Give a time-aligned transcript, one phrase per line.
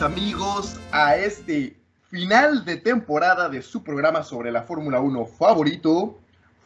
[0.00, 1.76] Amigos a este
[2.10, 6.18] final de temporada de su programa sobre la Fórmula 1 favorito,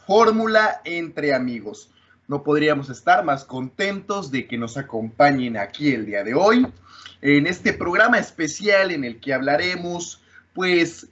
[0.07, 1.91] Fórmula entre amigos.
[2.27, 6.65] No podríamos estar más contentos de que nos acompañen aquí el día de hoy
[7.21, 10.21] en este programa especial en el que hablaremos
[10.53, 11.07] pues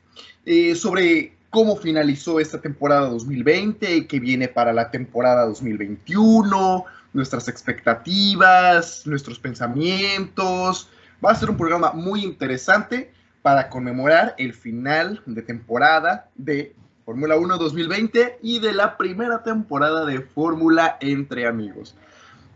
[0.45, 9.05] eh, sobre cómo finalizó esta temporada 2020, qué viene para la temporada 2021, nuestras expectativas,
[9.05, 10.89] nuestros pensamientos.
[11.23, 13.11] Va a ser un programa muy interesante
[13.41, 20.05] para conmemorar el final de temporada de Fórmula 1 2020 y de la primera temporada
[20.05, 21.95] de Fórmula entre amigos.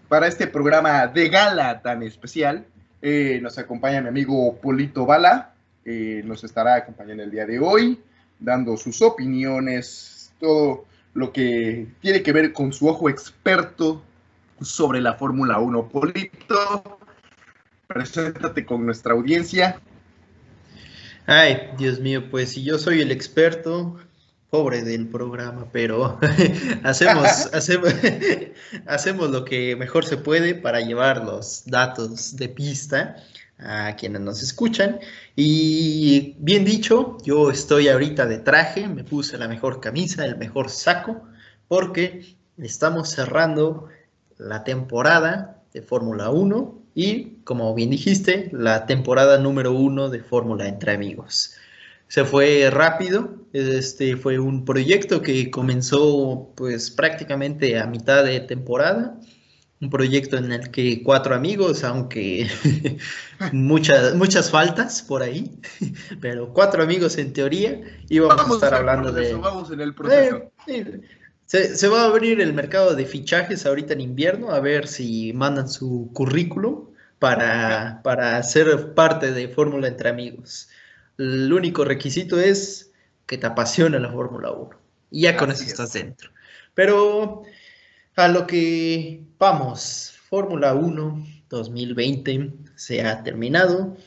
[0.08, 2.66] Para este programa de gala tan especial,
[3.02, 5.54] eh, nos acompaña mi amigo Polito Bala,
[5.86, 8.02] eh, nos estará acompañando el día de hoy
[8.40, 14.02] dando sus opiniones, todo lo que tiene que ver con su ojo experto
[14.62, 15.90] sobre la Fórmula 1.
[15.90, 16.99] Polito,
[17.90, 19.82] preséntate con nuestra audiencia.
[21.26, 23.98] Ay, Dios mío, pues si yo soy el experto,
[24.52, 26.20] pobre del programa, pero
[26.84, 27.92] hacemos, hacemos,
[28.86, 33.16] hacemos lo que mejor se puede para llevar los datos de pista
[33.58, 35.00] a quienes nos escuchan.
[35.36, 40.70] Y bien dicho, yo estoy ahorita de traje, me puse la mejor camisa, el mejor
[40.70, 41.24] saco,
[41.68, 43.90] porque estamos cerrando
[44.38, 50.68] la temporada de Fórmula 1 y, como bien dijiste, la temporada número 1 de Fórmula
[50.68, 51.56] entre amigos.
[52.08, 59.20] Se fue rápido, este fue un proyecto que comenzó pues prácticamente a mitad de temporada
[59.82, 62.50] un proyecto en el que cuatro amigos, aunque
[63.54, 65.58] muchas, muchas faltas por ahí,
[66.22, 67.80] pero cuatro amigos en teoría,
[68.10, 69.34] íbamos a estar hablando de...
[69.36, 70.52] vamos en el proceso.
[70.68, 71.02] Eh,
[71.50, 75.68] se, va a abrir el mercado de fichajes ahorita en invierno, a ver si mandan
[75.68, 76.86] su currículum
[77.18, 80.70] para, para ser parte de Fórmula entre amigos.
[81.18, 82.92] El único requisito es
[83.26, 84.70] que te apasione la Fórmula 1.
[85.10, 86.30] Y ya con eso estás dentro.
[86.76, 87.42] Pero
[88.16, 93.98] a lo que vamos, Fórmula 1 2020 se ha terminado.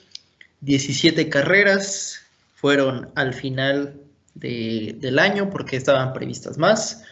[0.61, 2.21] 17 carreras
[2.55, 3.97] fueron al final
[4.37, 7.03] del año porque estaban previstas más.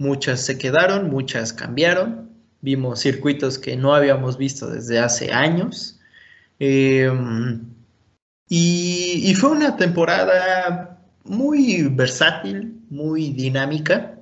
[0.00, 2.30] Muchas se quedaron, muchas cambiaron.
[2.60, 6.00] Vimos circuitos que no habíamos visto desde hace años.
[6.58, 7.60] Em,
[8.48, 14.18] y, y fue una temporada muy versátil, muy dinámica,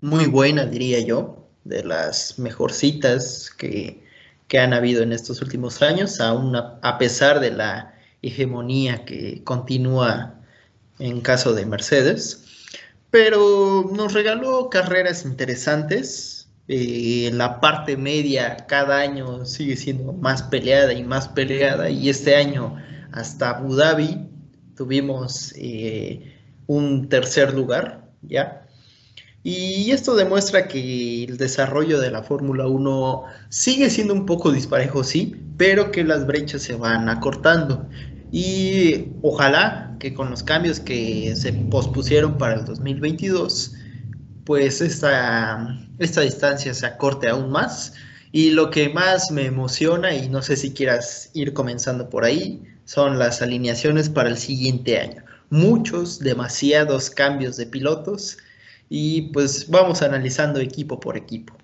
[0.00, 4.02] muy buena, diría yo de las mejorcitas que,
[4.52, 10.34] que han habido en estos últimos años, aún a, pesar de la hegemonía que continúa
[10.98, 12.41] en caso de Mercedes.
[13.12, 16.48] Pero nos regaló carreras interesantes.
[16.66, 21.90] Eh, la parte media cada año sigue siendo más peleada y más peleada.
[21.90, 22.74] Y este año
[23.12, 24.28] hasta Abu Dhabi
[24.74, 28.66] tuvimos eh, un tercer lugar, ¿ya?
[29.42, 35.04] Y esto demuestra que el desarrollo de la Fórmula 1 sigue siendo un poco disparejo,
[35.04, 37.86] sí, pero que las brechas se van acortando.
[38.32, 43.74] Y ojalá que con los cambios que se pospusieron para el 2022,
[44.46, 47.92] pues esta, esta distancia se acorte aún más.
[48.32, 52.62] Y lo que más me emociona, y no sé si quieras ir comenzando por ahí,
[52.86, 55.22] son las alineaciones para el siguiente año.
[55.50, 58.38] Muchos, demasiados cambios de pilotos
[58.88, 61.54] y pues vamos analizando equipo por equipo.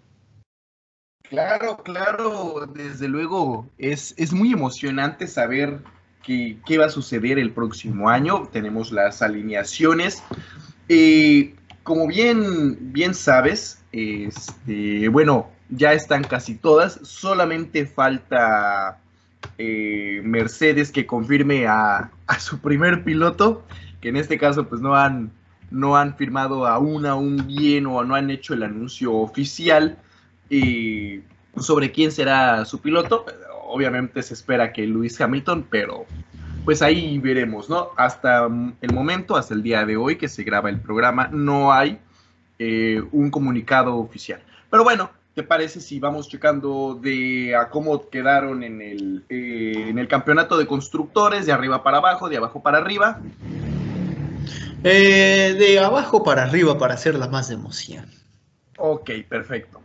[1.23, 5.83] Claro, claro, desde luego es, es muy emocionante saber
[6.23, 8.49] qué, va a suceder el próximo año.
[8.53, 10.23] Tenemos las alineaciones.
[10.89, 17.01] Eh, como bien, bien sabes, este, bueno, ya están casi todas.
[17.03, 18.99] Solamente falta
[19.57, 23.65] eh, Mercedes que confirme a, a, su primer piloto,
[24.01, 25.31] que en este caso pues no han,
[25.71, 29.99] no han firmado aún, aún bien o no han hecho el anuncio oficial
[30.51, 31.23] eh,
[31.57, 33.27] sobre quién será su piloto.
[33.69, 36.07] Obviamente se espera que Luis Hamilton, pero
[36.65, 37.91] pues ahí veremos, ¿no?
[37.97, 41.99] Hasta el momento, hasta el día de hoy que se graba el programa, no hay
[42.59, 44.43] eh, un comunicado oficial.
[44.71, 49.99] Pero bueno, ¿te parece si vamos checando de a cómo quedaron en el, eh, en
[49.99, 53.21] el campeonato de constructores, de arriba para abajo, de abajo para arriba?
[54.85, 58.07] Eh, de abajo para arriba para hacerla más de emoción.
[58.77, 59.81] Ok, perfecto.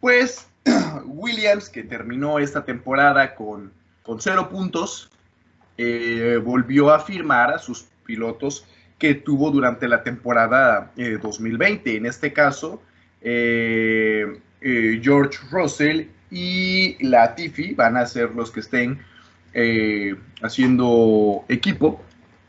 [0.00, 0.47] Pues
[1.06, 3.72] Williams, que terminó esta temporada con,
[4.02, 5.10] con cero puntos,
[5.76, 8.64] eh, volvió a firmar a sus pilotos
[8.98, 11.90] que tuvo durante la temporada 2020.
[11.90, 12.82] Eh, en este caso,
[14.60, 19.00] George Russell y Latifi van a ser los que estén
[19.54, 22.02] eh, haciendo equipo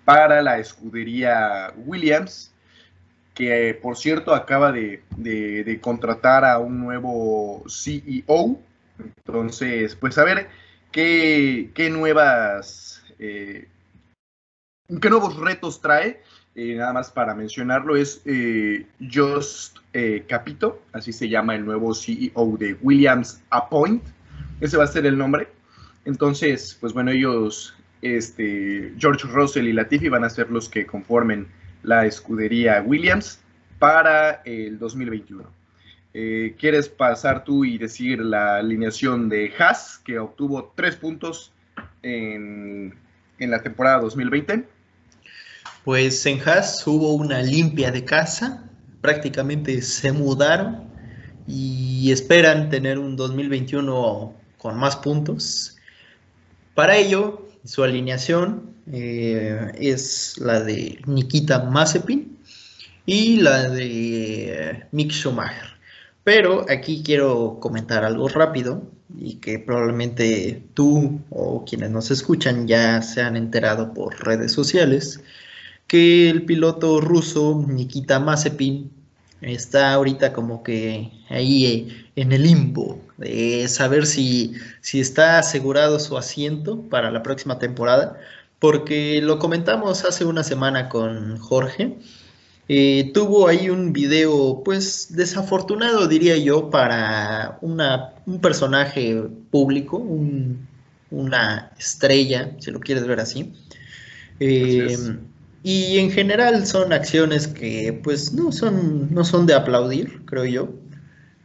[0.04, 2.52] para la escudería Williams,
[3.40, 8.60] que por cierto acaba de, contratar a un nuevo CEO.
[9.00, 10.50] Entonces, pues a ver
[10.92, 13.70] qué, nuevas, eh,
[15.02, 16.22] qué nuevos retos trae.
[16.54, 18.22] Eh, nada más para mencionarlo, es
[19.00, 19.78] Just
[20.28, 24.04] Capito, así se llama el nuevo CEO de Williams Appoint.
[24.60, 25.48] Ese va a ser el nombre.
[26.04, 31.48] Entonces, pues bueno, ellos, este, George Russell y Latifi van a ser los que conformen
[31.84, 33.40] la escudería Williams
[33.78, 35.60] para el 2021.
[36.14, 41.52] Eh, ¿Quieres pasar tú y decir la alineación de Haas, que obtuvo tres puntos
[42.02, 42.96] en,
[43.38, 44.66] en la temporada 2020?
[45.86, 48.70] Pues en Haas hubo una limpia de casa,
[49.02, 50.90] prácticamente se mudaron
[51.48, 55.78] y esperan tener un 2021 con más puntos.
[56.76, 62.38] Para ello, su alineación eh, es la de Nikita Mazepin
[63.06, 65.78] y la de Mick Schumacher.
[66.24, 68.84] Pero aquí quiero comentar algo rápido
[69.18, 75.22] y que probablemente tú o quienes nos escuchan ya se han enterado por redes sociales,
[75.88, 78.92] que el piloto ruso Nikita Mazepin
[79.42, 86.00] está ahorita como que ahí eh, en el limbo de saber si, si está asegurado
[86.00, 88.18] su asiento para la próxima temporada,
[88.60, 91.98] porque lo comentamos hace una semana con Jorge.
[92.68, 99.98] Eh, tuvo ahí un video, pues desafortunado diría yo, para una, un personaje público,
[101.10, 103.54] una estrella, si lo quieres ver así.
[104.40, 104.96] Eh,
[105.64, 110.70] y en general son acciones que pues no son, no son de aplaudir, creo yo.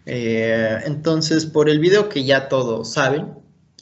[0.06, 3.26] Eh, entonces, por el video que ya todos saben,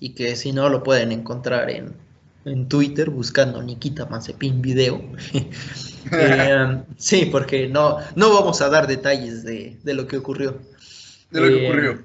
[0.03, 1.95] y que si no lo pueden encontrar en,
[2.69, 5.01] Twitter buscando Nikita Mazepin video.
[6.11, 10.61] Eh, sí, porque no, no vamos a dar detalles de, lo que ocurrió.
[11.31, 12.03] De lo que eh, ocurrió.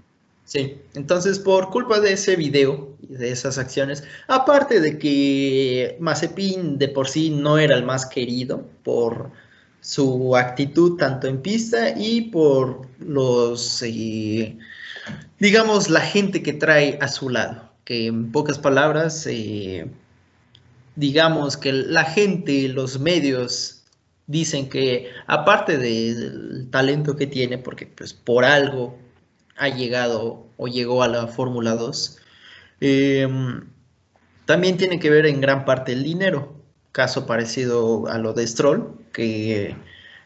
[0.48, 6.78] Sí, entonces por culpa de ese video y de esas acciones, aparte de que Mazepin
[6.78, 9.30] de por sí no era el más querido por
[9.82, 14.58] su actitud tanto en pista y por los, eh,
[15.38, 19.86] digamos, la gente que trae a su lado, que en pocas palabras, eh,
[20.96, 23.84] digamos que la gente, los medios
[24.28, 28.98] dicen que aparte del talento que tiene, porque pues por algo
[29.58, 32.18] ha llegado o llegó a la Fórmula 2,
[32.82, 33.68] em,
[34.46, 36.56] también tiene que ver en gran parte el dinero.
[36.92, 39.76] Caso parecido a lo de Stroll, que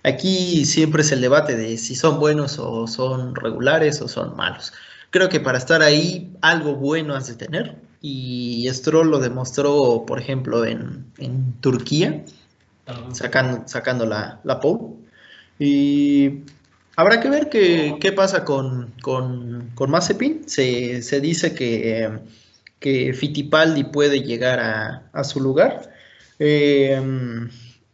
[0.04, 4.74] aquí siempre es el debate de si son buenos o son regulares o son malos.
[5.10, 7.76] Creo que para estar ahí algo bueno has de tener.
[8.02, 11.06] Y Stroll lo demostró, por ejemplo, en,
[11.62, 12.24] Turquía,
[13.12, 14.96] sacando, sacando la, la pole.
[15.60, 16.42] Y
[16.96, 20.48] Habrá que ver qué, pasa con, con, con Mazepin.
[20.48, 22.20] Se, dice que,
[22.80, 24.60] que, Fittipaldi puede llegar
[25.14, 25.94] a, su lugar.
[26.40, 27.50] Em,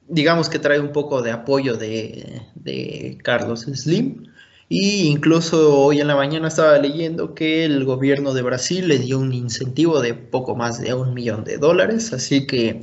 [0.08, 4.32] digamos que trae un poco de apoyo de, Carlos Slim.
[4.70, 9.20] Y incluso hoy en la mañana estaba leyendo que el gobierno de Brasil le dio
[9.20, 12.12] un incentivo de poco más de un millón de dólares.
[12.14, 12.82] Así que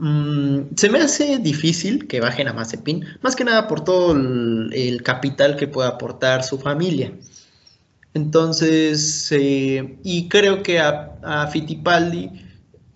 [0.00, 5.02] Mm, se me hace difícil que bajen a Mazepin, más que nada por todo el,
[5.04, 7.12] capital que puede aportar su familia.
[8.14, 12.30] Entonces, eh, y creo que a, a Fittipaldi,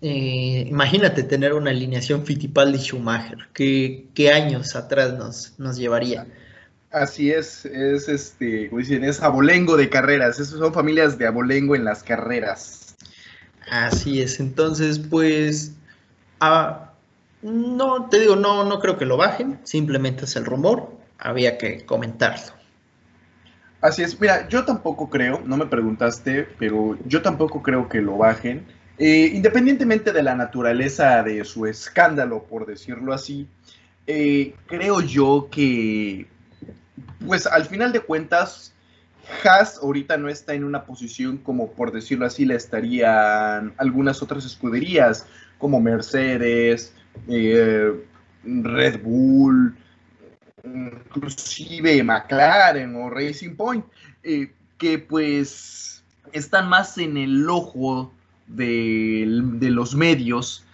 [0.01, 6.25] eh, imagínate tener una alineación Fittipaldi-Schumacher, ¿qué, años atrás nos, nos llevaría?
[6.89, 11.75] Así es, es este, como dicen, es abolengo de carreras, esas son familias de abolengo
[11.75, 12.95] en las carreras.
[13.69, 15.73] Así es, entonces pues
[16.39, 16.94] a,
[17.41, 21.85] no, te digo, no, no creo que lo bajen, simplemente es el rumor, había que
[21.85, 22.53] comentarlo.
[23.81, 28.17] Así es, mira, yo tampoco creo, no me preguntaste, pero yo tampoco creo que lo
[28.17, 28.65] bajen.
[28.97, 33.47] Eh, independientemente de la naturaleza de su escándalo, por decirlo así,
[34.07, 36.25] eh, creo yo que,
[37.27, 38.73] pues al final de cuentas,
[39.43, 44.45] Haas ahorita no está en una posición como, por decirlo así, le estarían algunas otras
[44.45, 45.27] escuderías,
[45.59, 46.94] como Mercedes,
[47.27, 47.91] eh,
[48.43, 49.75] Red Bull,
[50.63, 53.85] inclusive McLaren o Racing Point,
[54.23, 58.11] eh, que pues están más en el ojo
[58.47, 60.65] de, los medios.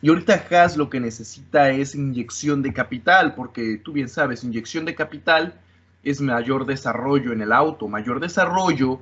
[0.00, 4.84] Y ahorita Haas lo que necesita es inyección de capital, porque tú bien sabes, inyección
[4.84, 5.60] de capital
[6.04, 9.00] es mayor desarrollo en el auto, mayor desarrollo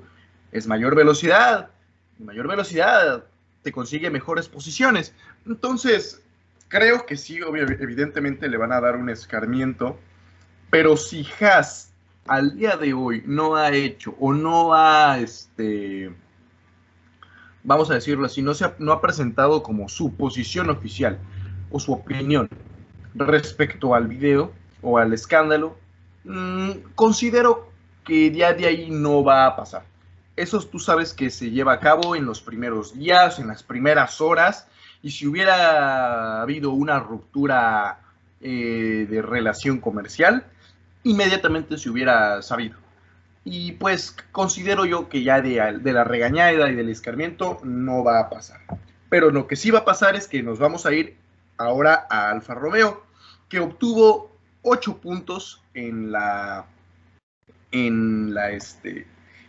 [0.52, 1.70] es mayor velocidad,
[2.18, 3.24] mayor velocidad
[3.62, 5.12] te consigue mejores posiciones.
[5.44, 6.22] Entonces,
[6.68, 7.38] creo que sí,
[7.78, 9.98] evidentemente le van a dar un escarmiento,
[10.70, 11.92] pero si Haas
[12.26, 16.12] al día de hoy no ha hecho o no ha, este,
[17.62, 21.18] vamos a decirlo así, no, se ha, no ha presentado como su posición oficial
[21.70, 22.48] o su opinión
[23.14, 25.76] respecto al video o al escándalo,
[26.24, 27.70] mm, considero
[28.04, 29.84] que ya de ahí no va a pasar.
[30.36, 34.20] Eso tú sabes que se lleva a cabo en los primeros días, en las primeras
[34.20, 34.68] horas,
[35.02, 38.00] y si hubiera habido una ruptura
[38.40, 40.44] eh, de relación comercial,
[41.04, 42.76] inmediatamente se hubiera sabido.
[43.44, 48.28] Y pues considero yo que ya de, la regañada y del escarmiento no va a
[48.28, 48.60] pasar.
[49.08, 51.16] Pero lo que sí va a pasar es que nos vamos a ir
[51.56, 53.04] ahora a Alfa Romeo,
[53.48, 56.66] que obtuvo 8 puntos en la,
[57.70, 59.06] en la, este,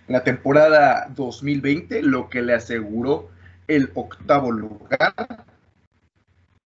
[0.07, 3.29] en la temporada 2020, lo que le aseguró
[3.67, 5.45] el octavo lugar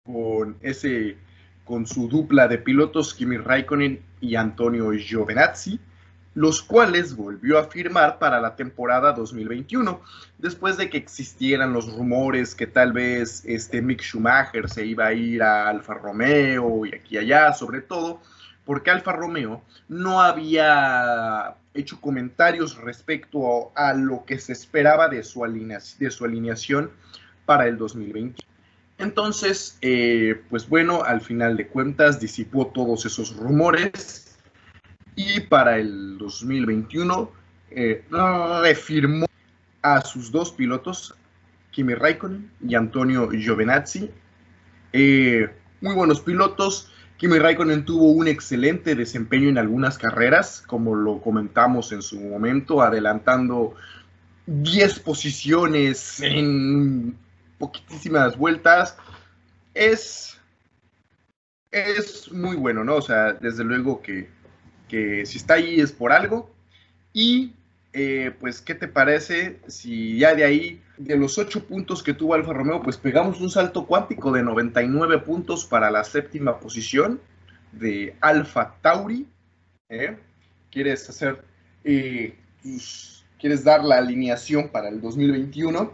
[0.04, 1.16] con ese
[1.64, 5.78] con su dupla de pilotos Kimi Raikkonen y Antonio Giovinazzi,
[6.34, 10.00] los cuales volvió a firmar para la temporada 2021,
[10.38, 15.12] después de que existieran los rumores que tal vez este Mick Schumacher se iba a
[15.12, 18.20] ir a Alfa Romeo y aquí y allá, sobre todo
[18.64, 25.42] porque Alfa Romeo no había hecho comentarios respecto a, lo que se esperaba de su,
[25.42, 26.90] de su alineación
[27.46, 28.42] para el 2020.
[28.98, 34.36] Entonces, eh, pues bueno, al final de cuentas disipó todos esos rumores
[35.16, 37.32] y para el 2021
[37.70, 38.04] eh,
[38.62, 39.26] refirmó
[39.82, 41.14] a sus dos pilotos,
[41.70, 44.10] Kimi Raikkonen y Antonio Giovinazzi.
[44.92, 45.48] Eh,
[45.80, 46.90] muy buenos pilotos.
[47.20, 52.80] Kimi Raikkonen tuvo un excelente desempeño en algunas carreras, como lo comentamos en su momento,
[52.80, 53.74] adelantando
[54.46, 57.14] 10 posiciones en
[57.58, 58.96] poquitísimas vueltas,
[59.74, 60.40] es,
[61.70, 62.96] es muy bueno, ¿no?
[62.96, 64.30] O sea, desde luego que,
[65.26, 66.50] si está ahí es por algo.
[67.12, 67.52] Y
[67.92, 72.34] eh, pues, ¿qué te parece si ya de ahí, de los ocho puntos que tuvo
[72.34, 77.20] Alfa Romeo, pues pegamos un salto cuántico de 99 puntos para la séptima posición
[77.72, 79.26] de Alfa Tauri?
[79.88, 80.16] ¿eh?
[80.70, 81.42] ¿Quieres hacer,
[81.82, 82.36] eh,
[83.40, 85.92] quieres dar la alineación para el 2021?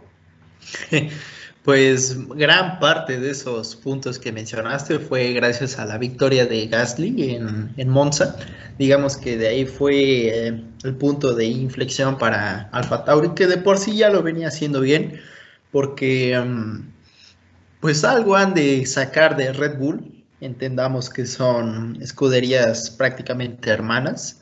[1.67, 7.35] Pues gran parte de esos puntos que mencionaste fue gracias a la victoria de Gasly
[7.75, 8.37] en, Monza.
[8.79, 13.57] Digamos que de ahí fue eh, el punto de inflexión para Alfa Tauri, que de
[13.57, 15.19] por sí ya lo venía haciendo bien,
[15.73, 16.89] porque mm,
[17.81, 20.23] pues algo han de sacar de Red Bull.
[20.39, 24.41] Entendamos que son escuderías prácticamente hermanas,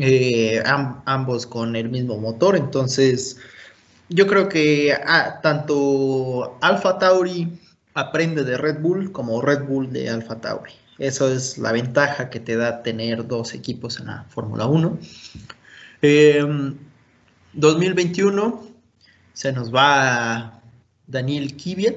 [0.00, 3.36] eh, ambos con el mismo motor, entonces
[4.08, 7.58] yo creo que ah, tanto Alfa Tauri
[7.94, 10.72] aprende de Red Bull como Red Bull de Alfa Tauri.
[10.98, 14.98] Eso es la ventaja que te da tener dos equipos en la Fórmula 1.
[17.52, 18.52] 2021 em,
[19.32, 20.62] se nos va
[21.06, 21.96] Daniel Kvyat,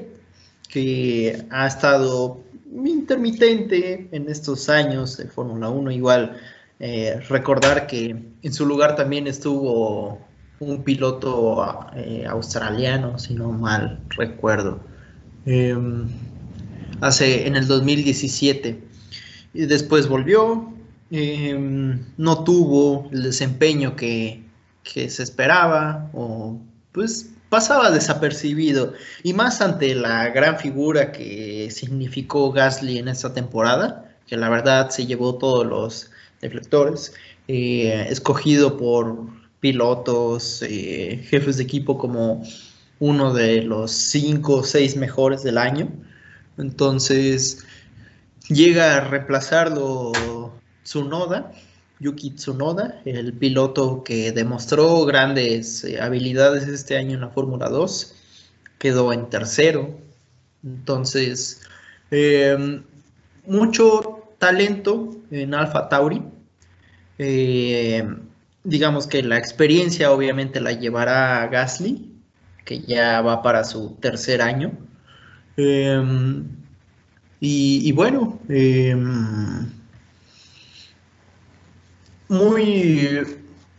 [0.67, 2.43] que ha estado
[2.85, 5.91] intermitente en estos años de Fórmula 1.
[5.91, 6.37] Igual
[6.79, 10.28] eh, recordar que en su lugar también estuvo
[10.59, 14.79] un piloto eh, australiano, si no mal recuerdo,
[15.45, 16.07] em,
[17.01, 18.79] hace en el 2017.
[19.53, 20.73] Y después volvió,
[21.11, 24.43] em, no tuvo el desempeño que,
[24.83, 26.59] que se esperaba, o
[26.91, 34.15] pues pasaba desapercibido, y más ante la gran figura que significó Gasly en esta temporada,
[34.27, 36.11] que la verdad se llevó todos los
[36.41, 37.13] deflectores,
[37.47, 42.43] eh, escogido por pilotos, eh, jefes de equipo como
[42.99, 45.89] uno de los cinco o seis mejores del año.
[46.57, 47.65] Entonces
[48.49, 51.51] llega a reemplazarlo Tsunoda,
[51.99, 58.15] Yuki Tsunoda, el piloto que demostró grandes eh, habilidades este año en la Fórmula 2,
[58.77, 59.97] quedó en tercero.
[60.63, 61.61] Entonces,
[62.11, 62.83] em,
[63.45, 66.23] mucho talento en Alfa Tauri.
[67.17, 68.07] Eh,
[68.69, 72.11] digamos que la experiencia obviamente la llevará a Gasly,
[72.65, 74.71] que ya va para su tercer año.
[75.57, 76.45] Em,
[77.41, 79.69] y, bueno, em,
[82.27, 83.19] muy,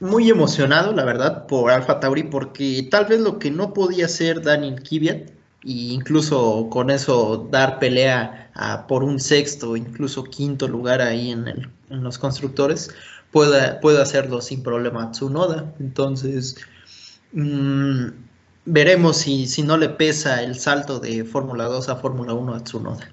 [0.00, 4.42] muy emocionado, la verdad, por Alfa Tauri, porque tal vez lo que no podía hacer
[4.42, 5.30] Daniel Kvyat,
[5.62, 8.50] e incluso con eso dar pelea
[8.88, 12.90] por un sexto, incluso quinto lugar ahí en los constructores,
[13.30, 15.72] puede, hacerlo sin problema Tsunoda.
[15.80, 16.56] Entonces,
[17.32, 18.08] mm,
[18.64, 22.64] veremos si, si no le pesa el salto de Fórmula 2 a Fórmula 1 a
[22.64, 23.10] Tsunoda.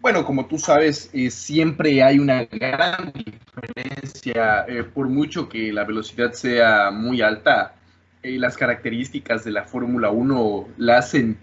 [0.00, 5.84] Bueno, como tú sabes, eh, siempre hay una gran diferencia, eh, por mucho que la
[5.84, 7.74] velocidad sea muy alta,
[8.22, 11.38] eh, las características de la Fórmula 1 la hacen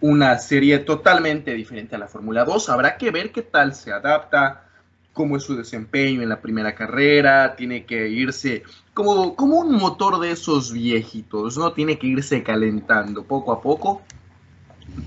[0.00, 2.68] una serie totalmente diferente a la Fórmula 2.
[2.68, 4.69] Habrá que ver qué tal se adapta,
[5.12, 8.62] cómo es su desempeño en la primera carrera, tiene que irse
[8.94, 11.72] como, como un motor de esos viejitos, ¿no?
[11.72, 14.02] Tiene que irse calentando poco a poco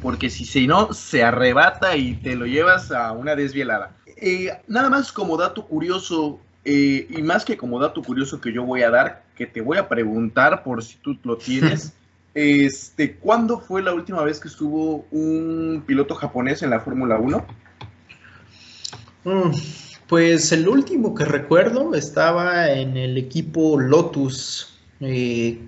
[0.02, 3.92] porque si, no, se arrebata y te lo llevas a una desvielada.
[4.18, 8.64] Eh, nada más como dato curioso, eh, y más que como dato curioso que yo
[8.64, 11.94] voy a dar, que te voy a preguntar por si tú lo tienes,
[12.34, 17.46] este, ¿cuándo fue la última vez que estuvo un piloto japonés en la Fórmula 1?
[19.26, 19.52] Mm,
[20.08, 24.70] pues el último que recuerdo estaba en el equipo Lotus,
[25.00, 25.60] eh,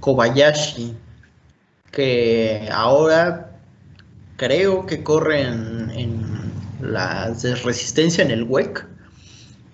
[0.00, 0.96] Kobayashi
[1.90, 3.60] que ahora
[4.36, 6.38] creo que corren en,
[6.80, 7.34] la
[7.64, 8.86] resistencia en el WEC,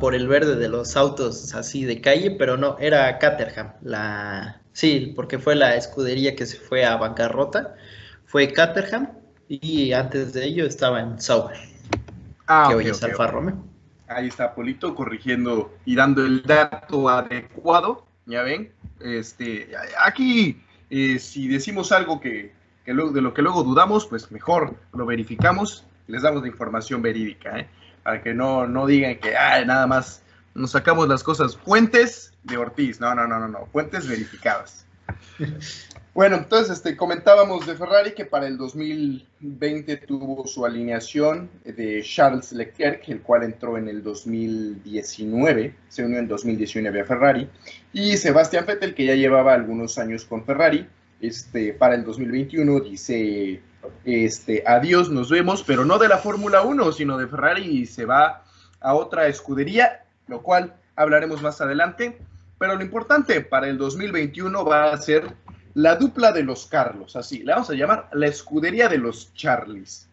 [0.00, 3.72] por el verde de los autos así de calle, pero no, era Caterham.
[3.82, 7.74] La, sí, porque fue la escudería que se fue a bancarrota.
[8.26, 9.08] Fue Caterham
[9.48, 11.56] y antes de ello estaba en Sauber.
[12.48, 13.62] Ah, que hoy es Alfa Romeo.
[14.08, 18.06] Ahí está Polito corrigiendo y dando el dato adecuado.
[18.24, 19.70] Ya ven, este,
[20.02, 22.54] aquí, eh, si decimos algo que,
[22.86, 27.68] de lo que luego dudamos, pues mejor lo verificamos, les damos la información verídica, ¿eh?
[28.02, 30.22] para que no, no digan que nada más
[30.54, 31.56] nos sacamos las cosas.
[31.56, 34.86] Fuentes de Ortiz, no, no, no, no, no, fuentes verificadas.
[36.14, 42.52] Bueno, entonces este, comentábamos de Ferrari que para el 2020 tuvo su alineación de Charles
[42.52, 47.48] Leclerc, el cual entró en el 2019, se unió en 2019 a Ferrari,
[47.92, 50.88] y Sebastián Vettel, que ya llevaba algunos años con Ferrari,
[51.20, 53.60] este, para el 2021 dice
[54.04, 58.04] este, adiós, nos vemos, pero no de la Fórmula 1, sino de Ferrari y se
[58.04, 58.44] va
[58.80, 62.18] a otra escudería, lo cual hablaremos más adelante.
[62.58, 65.32] Pero lo importante para el 2021 va a ser
[65.78, 70.08] la dupla de los Carlos, así, le vamos a llamar la escudería de los Charlies.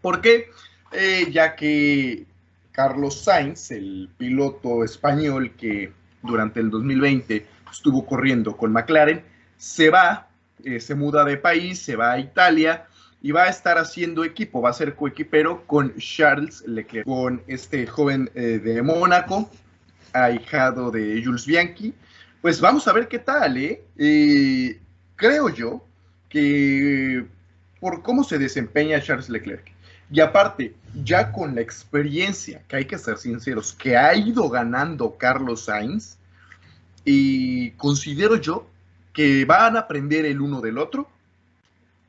[0.00, 0.48] ¿Por qué?
[0.90, 2.24] Eh, ya que
[2.72, 9.22] Carlos Sainz, el piloto español que durante el 2020 estuvo corriendo con McLaren,
[9.58, 10.28] se va,
[10.64, 12.86] eh, se muda de país, se va a Italia
[13.20, 17.86] y va a estar haciendo equipo, va a ser coequipero con Charles Leclerc, con este
[17.86, 19.50] joven eh, de Mónaco,
[20.14, 21.92] ahijado de Jules Bianchi,
[22.44, 23.82] pues vamos a ver qué tal, ¿eh?
[23.96, 24.78] ¿eh?
[25.16, 25.82] creo yo
[26.28, 27.24] que
[27.80, 29.72] por cómo se desempeña Charles Leclerc,
[30.10, 35.16] y aparte, ya con la experiencia, que hay que ser sinceros, que ha ido ganando
[35.16, 36.18] Carlos Sainz,
[37.02, 38.66] y considero yo
[39.14, 41.08] que van a aprender el uno del otro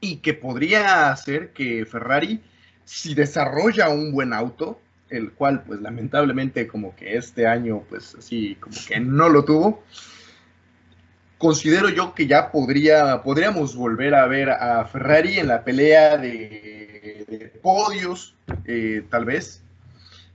[0.02, 2.42] y que podría hacer que Ferrari,
[2.84, 8.58] si desarrolla un buen auto, el cual pues lamentablemente como que este año pues así
[8.60, 9.82] como que no lo tuvo,
[11.38, 17.52] considero yo que ya podría, podríamos volver a ver a Ferrari en la pelea de,
[17.62, 19.62] podios, eh, tal vez,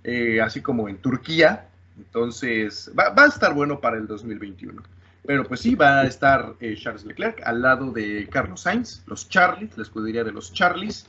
[0.05, 1.67] eh, así como en Turquía.
[1.97, 4.83] Entonces, va, a estar bueno para el 2021.
[5.27, 9.29] Pero pues sí, va a estar eh, Charles Leclerc al lado de Carlos Sainz, los
[9.29, 11.07] Charlies, la escudería de los Charlies.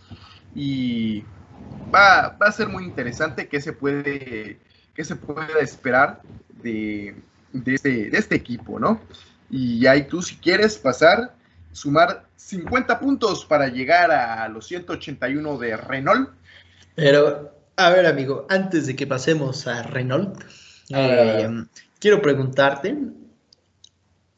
[0.53, 1.23] Y
[1.93, 4.59] va, a ser muy interesante qué se puede,
[4.93, 6.21] qué se pueda esperar
[6.61, 7.15] de,
[7.53, 8.99] de, este, de este equipo, ¿no?
[9.51, 11.35] Y ahí tú, si quieres pasar,
[11.73, 16.29] sumar 50 puntos para llegar a los 181 de Renault.
[16.95, 20.41] Pero, a ver, amigo, antes de que pasemos a Renault,
[20.89, 21.49] eh,
[21.99, 22.97] quiero preguntarte,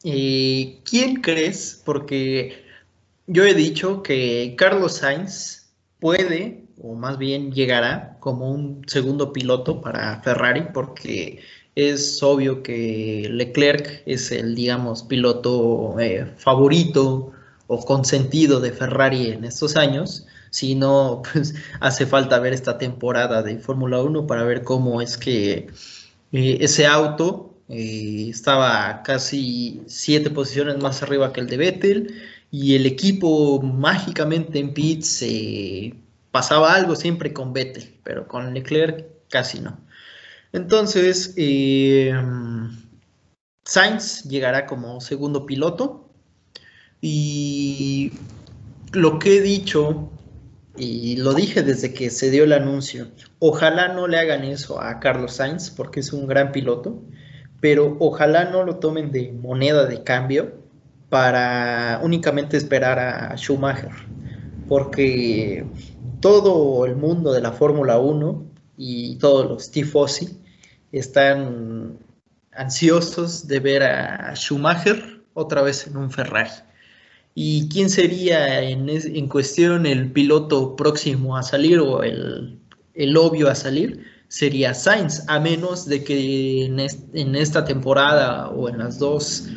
[0.06, 1.80] Eh, ¿Quién crees?
[1.82, 2.62] Porque
[3.26, 9.80] yo he dicho que Carlos Sainz puede, o más bien llegará como un segundo piloto
[9.80, 11.40] para Ferrari, porque
[11.74, 17.32] es obvio que Leclerc es el, digamos, piloto eh, favorito
[17.66, 20.26] o consentido de Ferrari en estos años.
[20.50, 25.16] Si no, pues hace falta ver esta temporada de Fórmula 1 para ver cómo es
[25.16, 25.68] que
[26.32, 32.14] eh, ese auto eh, estaba casi siete posiciones más arriba que el de Vettel
[32.50, 35.24] y el equipo mágicamente en pits
[36.30, 39.83] pasaba algo siempre con Vettel, pero con Leclerc casi no.
[40.54, 42.14] Entonces, eh,
[43.64, 46.08] Sainz llegará como segundo piloto.
[47.00, 48.12] Y
[48.92, 50.10] lo que he dicho,
[50.76, 53.08] y lo dije desde que se dio el anuncio,
[53.40, 57.02] ojalá no le hagan eso a Carlos Sainz, porque es un gran piloto,
[57.60, 60.54] pero ojalá no lo tomen de moneda de cambio
[61.08, 63.90] para únicamente esperar a Schumacher,
[64.68, 65.66] porque
[66.20, 68.44] todo el mundo de la Fórmula 1
[68.76, 70.43] y todos los tifosi
[70.98, 71.98] están
[72.52, 76.50] ansiosos de ver a Schumacher otra vez en un Ferrari.
[77.34, 82.60] ¿Y quién sería en, cuestión el piloto próximo a salir o el,
[83.16, 84.04] obvio a salir?
[84.28, 89.48] Sería Sainz, a menos de que en, en esta temporada o en las dos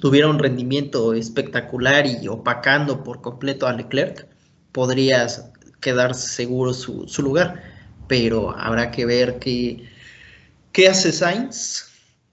[0.00, 4.26] tuviera un rendimiento espectacular y opacando por completo a Leclerc,
[4.72, 5.28] podría
[5.80, 7.62] quedar seguro su, su lugar.
[8.08, 9.91] Pero habrá que ver que
[10.72, 11.90] ¿Qué hace Sainz?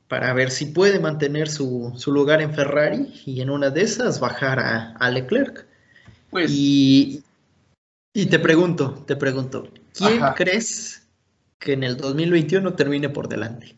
[0.08, 4.60] Para ver si puede mantener su, lugar en Ferrari y en una de esas bajar
[4.60, 5.68] a, Leclerc.
[6.32, 7.24] Pues, y,
[8.14, 11.08] te pregunto, te pregunto, ¿quién crees
[11.60, 13.76] que en el 2021 termine por delante?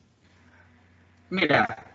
[1.30, 1.94] Mira,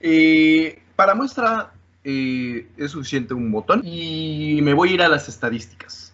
[0.00, 1.72] eh, para muestra
[2.04, 6.12] eh, es suficiente un botón y me voy a ir a las estadísticas.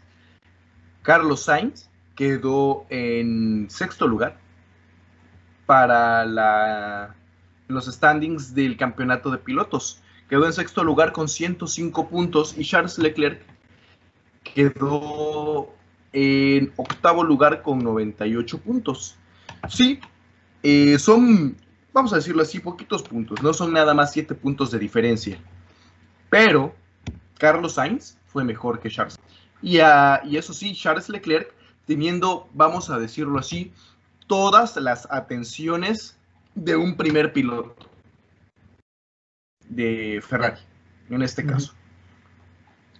[1.02, 4.43] Carlos Sainz quedó en sexto lugar
[5.66, 7.14] para
[7.68, 10.00] los standings del campeonato de pilotos.
[10.28, 13.42] Quedó en sexto lugar con 105 puntos y Charles Leclerc
[14.42, 15.72] quedó
[16.12, 19.16] en octavo lugar con 98 puntos.
[19.68, 20.00] Sí,
[20.62, 21.56] eh, son,
[21.92, 25.38] vamos a decirlo así, poquitos puntos, no son nada más 7 puntos de diferencia.
[26.30, 26.74] Pero
[27.38, 29.18] Carlos Sainz fue mejor que Charles.
[29.60, 31.52] Y, y eso sí, Charles Leclerc,
[31.86, 33.72] teniendo, vamos a decirlo así,
[34.26, 36.16] todas las atenciones
[36.54, 37.74] de un primer piloto
[39.68, 40.60] de Ferrari,
[41.10, 41.74] en este caso.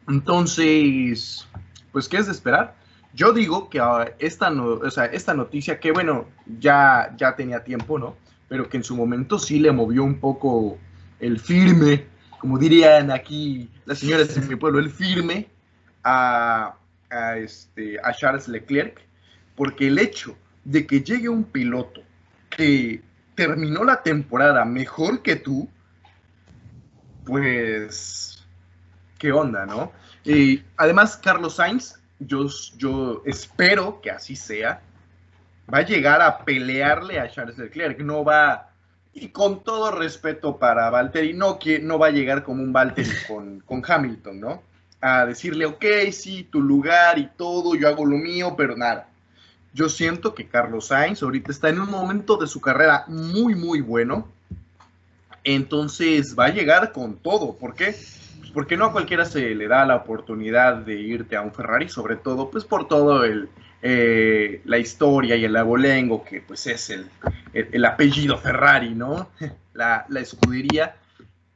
[0.09, 1.47] Entonces,
[1.93, 2.75] pues, ¿qué es de esperar?
[3.15, 4.53] Yo digo que ah, esta,
[5.13, 6.27] esta noticia, que bueno,
[6.59, 8.17] ya, ya tenía tiempo, ¿no?
[8.49, 10.79] Pero que en su momento sí le movió un poco
[11.21, 12.07] el firme,
[12.41, 15.49] como dirían aquí las señoras de mi pueblo, el firme
[16.03, 16.75] a,
[17.09, 19.01] a, este, a Charles Leclerc,
[19.55, 22.03] porque el hecho de que llegue un piloto
[22.51, 23.03] que
[23.35, 25.69] terminó la temporada mejor que tú,
[27.25, 28.45] pues,
[29.19, 29.93] ¿qué onda, no?
[30.25, 32.47] Y además, Carlos Sainz, yo,
[32.77, 34.81] yo espero que así sea,
[35.73, 38.71] va a llegar a pelearle a Charles Leclerc, no va,
[39.13, 43.61] y con todo respeto para Valtteri, no, no va a llegar como un Valtteri con,
[43.61, 44.63] con Hamilton, ¿no?
[45.01, 49.09] A decirle, ok, sí, tu lugar y todo, yo hago lo mío, pero nada
[49.75, 53.81] yo siento que Carlos Sainz ahorita está en un momento de su carrera muy, muy
[53.81, 54.29] bueno.
[55.43, 57.57] Entonces va a llegar con todo.
[57.57, 57.87] ¿Por qué?
[58.39, 61.89] Pues porque no a cualquiera se le da la oportunidad de irte a un Ferrari,
[61.89, 63.49] sobre todo pues por todo el,
[63.83, 67.11] eh, la historia y el abolengo que pues es el,
[67.53, 69.29] el, apellido Ferrari, ¿no?
[69.75, 70.95] La, la, escudería.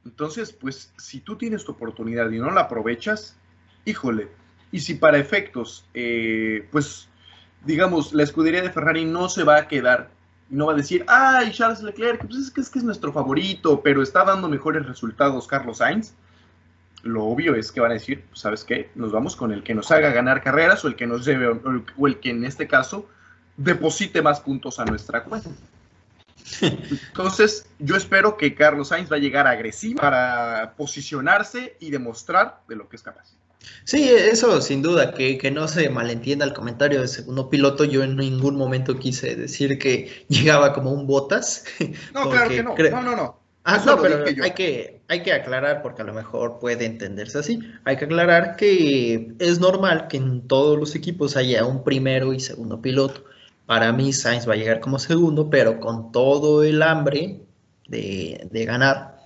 [0.04, 3.36] Entonces, pues si tú tienes tu oportunidad y no la aprovechas,
[3.84, 4.26] híjole.
[4.72, 7.07] Y si para efectos, eh, pues
[7.64, 10.10] digamos, la escudería de Ferrari no se va a quedar
[10.50, 13.12] y no va a decir, ay, Charles Leclerc, pues es que es, que es nuestro
[13.12, 16.14] favorito, pero está dando mejores resultados Carlos Sainz.
[17.02, 18.90] Lo obvio es que van a decir, pues, ¿sabes qué?
[18.94, 21.48] Nos vamos con el que nos haga ganar carreras o el que nos debe,
[21.96, 23.08] o el que en este caso
[23.56, 25.50] deposite más puntos a nuestra cuenta.
[26.60, 32.76] Entonces, yo espero que Carlos Sainz va a llegar agresivo para posicionarse y demostrar de
[32.76, 33.34] lo que es capaz.
[33.84, 37.84] Sí, eso sin duda, que, no se malentienda el comentario de segundo piloto.
[37.84, 41.64] Yo en ningún momento quise decir que llegaba como un botas.
[42.14, 42.74] No, claro que no.
[42.76, 43.38] No, no, no.
[43.64, 47.60] Ah, no, pero hay que, hay que aclarar, porque a lo mejor puede entenderse así.
[47.84, 52.40] Hay que aclarar que es normal que en todos los equipos haya un primero y
[52.40, 53.24] segundo piloto.
[53.66, 57.40] Para mí, Sainz va a llegar como segundo, pero con todo el hambre
[57.88, 59.17] de, de ganar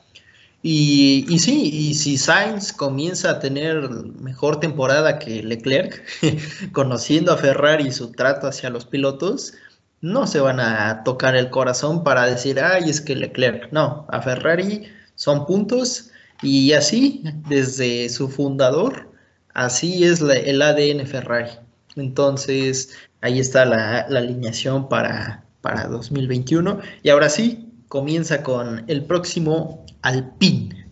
[0.65, 3.89] Y, sí, y si Sainz comienza a tener
[4.21, 6.05] mejor temporada que Leclerc,
[6.73, 9.55] conociendo a Ferrari y su trato hacia los pilotos,
[10.01, 13.73] no se van a tocar el corazón para decir, ay, es que Leclerc.
[13.73, 14.85] No, a Ferrari
[15.17, 16.11] son puntos
[16.43, 19.11] y así, desde su fundador,
[19.55, 21.51] así es el ADN Ferrari.
[21.97, 26.81] Entonces, ahí está la, alineación para, para 2021.
[27.03, 30.89] Y ahora sí, comienza con el próximo Alpine.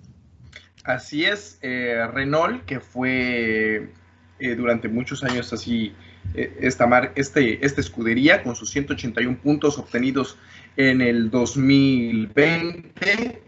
[0.85, 3.91] Así es, eh, Renault, que fue
[4.39, 5.95] eh, durante muchos años así
[6.35, 10.37] eh, esta, mar, este, escudería con sus 181 puntos obtenidos
[10.77, 13.43] en el 2020,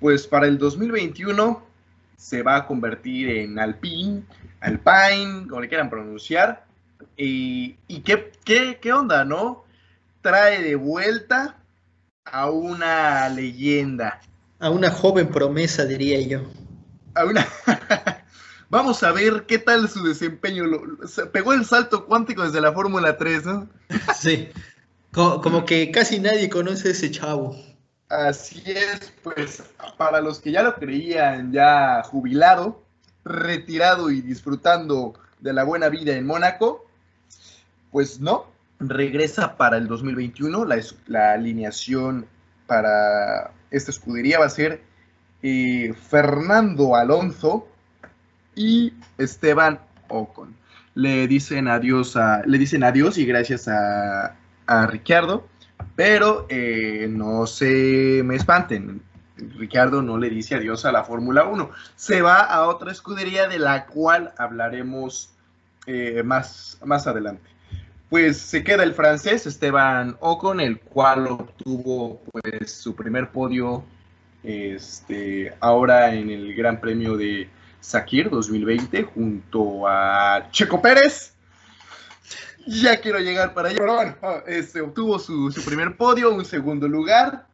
[0.00, 1.66] pues para el 2021
[2.16, 4.22] se va a convertir en Alpine,
[4.60, 6.64] Alpine, como le quieran pronunciar.
[7.18, 9.66] Y, y qué, qué, qué onda, ¿no?
[10.22, 11.55] Trae de vuelta
[12.26, 14.20] a una leyenda.
[14.58, 16.42] A una joven promesa, diría yo.
[17.14, 17.46] A una...
[18.68, 20.64] Vamos a ver qué tal su desempeño.
[21.06, 23.68] se pegó el salto cuántico desde la Fórmula 3, ¿no?
[24.18, 24.48] Sí.
[25.12, 27.56] Como, que casi nadie conoce a ese chavo.
[28.08, 29.62] Así es, pues
[29.96, 32.82] para los que ya lo creían ya jubilado,
[33.24, 36.84] retirado y disfrutando de la buena vida en Mónaco,
[37.90, 38.46] pues no,
[38.78, 40.64] regresa para el 2021.
[40.64, 42.26] La, la alineación
[42.66, 44.82] para esta escudería va a ser
[45.42, 47.68] eh, Fernando Alonso
[48.54, 50.54] y Esteban Ocon.
[50.94, 54.36] Le dicen adiós a, le dicen adiós y gracias a,
[54.66, 54.90] a
[55.94, 59.02] pero eh, no se me espanten.
[59.36, 61.70] Ricardo no le dice adiós a la Fórmula 1.
[61.94, 65.30] Se va a otra escudería de la cual hablaremos
[65.86, 67.55] eh, más, más adelante
[68.08, 73.84] pues se queda el francés Esteban Ocon, el cual obtuvo pues su primer podio
[74.42, 77.48] este, ahora en el Gran Premio de
[77.80, 81.34] Sakir 2020 junto a Checo Pérez.
[82.66, 84.16] Ya quiero llegar para allá, pero bueno,
[84.46, 87.46] este, obtuvo su, primer podio, un segundo lugar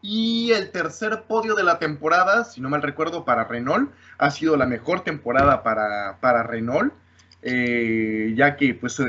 [0.00, 3.90] y el tercer podio de la temporada, si no mal recuerdo, para Renault.
[4.18, 6.94] Ha sido la mejor temporada para, para Renault,
[7.42, 9.02] eh, ya que pues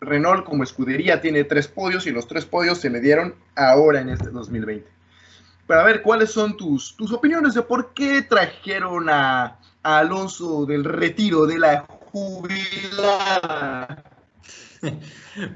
[0.00, 4.08] Renault como escudería tiene tres podios y los tres podios se le dieron ahora en
[4.08, 4.88] este 2020.
[5.66, 11.46] Para ver cuáles son tus, tus opiniones de por qué trajeron a, Alonso del retiro
[11.46, 14.04] de la jubilada.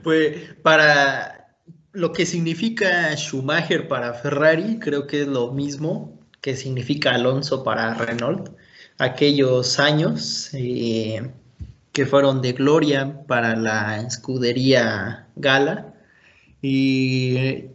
[0.02, 1.48] Pues para
[1.92, 7.94] lo que significa Schumacher para Ferrari, creo que es lo mismo que significa Alonso para
[7.94, 8.50] Renault.
[8.98, 11.32] Aquellos años eh,
[11.94, 15.94] que fueron de gloria para la escudería Gala.
[16.60, 17.70] Y,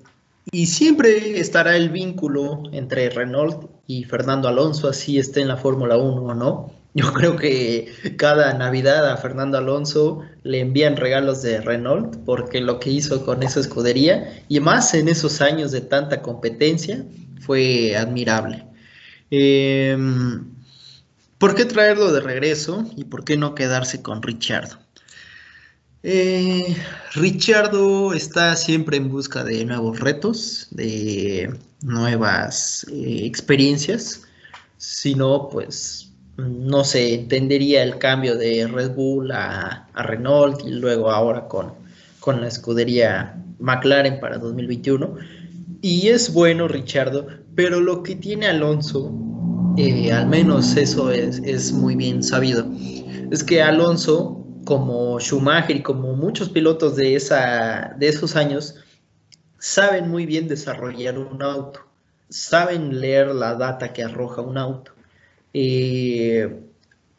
[0.65, 6.21] siempre estará el vínculo entre Renault y Fernando Alonso, así esté en la Fórmula 1
[6.21, 6.71] o no.
[6.95, 12.79] Yo creo que cada Navidad a Fernando Alonso le envían regalos de Renault porque lo
[12.79, 17.05] que hizo con esa escudería y más en esos años de tanta competencia
[17.39, 18.65] fue admirable.
[19.31, 19.95] Eh,
[21.39, 24.77] ¿Por qué traerlo de regreso y por qué no quedarse con Richardo?
[26.03, 26.75] Eh,
[27.13, 34.23] Richardo está siempre en busca de nuevos retos, de nuevas eh, experiencias.
[34.75, 41.09] Si no, pues no se entendería el cambio de Red Bull a, Renault y luego
[41.09, 41.73] ahora con,
[42.19, 45.15] con la escudería McLaren para 2021.
[45.81, 49.28] Y es bueno Richardo, pero lo que tiene Alonso
[49.79, 52.65] eh, al menos eso es, muy bien sabido,
[53.31, 58.75] es que Alonso, como Schumacher y como muchos pilotos de, esos años,
[59.57, 61.81] saben muy bien desarrollar un auto,
[62.27, 64.91] saben leer la data que arroja un auto.
[65.53, 66.59] Eh,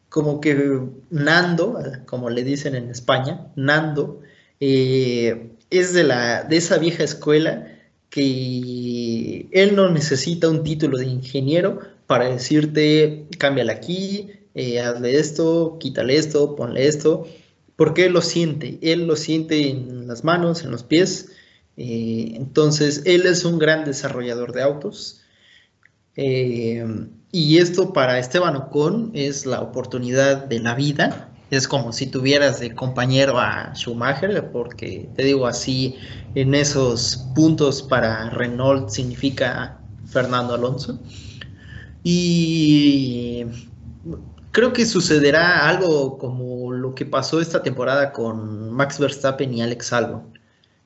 [0.09, 4.21] como que Nando, como le dicen en España, Nando,
[4.59, 7.67] eh, es de esa vieja escuela
[8.11, 11.79] que él no necesita un título de ingeniero
[12.11, 17.25] para decirte, cámbiale aquí, eh, hazle esto, quítale esto, ponle esto,
[17.77, 21.29] porque él lo siente, él lo siente en las manos, en los pies,
[21.77, 25.21] eh, entonces él es un gran desarrollador de autos.
[26.17, 26.85] Eh,
[27.31, 31.29] y esto para Esteban Ocon es la oportunidad de la vida.
[31.49, 35.95] Es como si tuvieras de compañero a Schumacher, porque te digo así,
[36.35, 40.99] en esos puntos para Renault significa Fernando Alonso.
[42.03, 43.45] Y
[44.51, 49.93] creo que sucederá algo como lo que pasó esta temporada con Max Verstappen y Alex
[49.93, 50.39] Albon.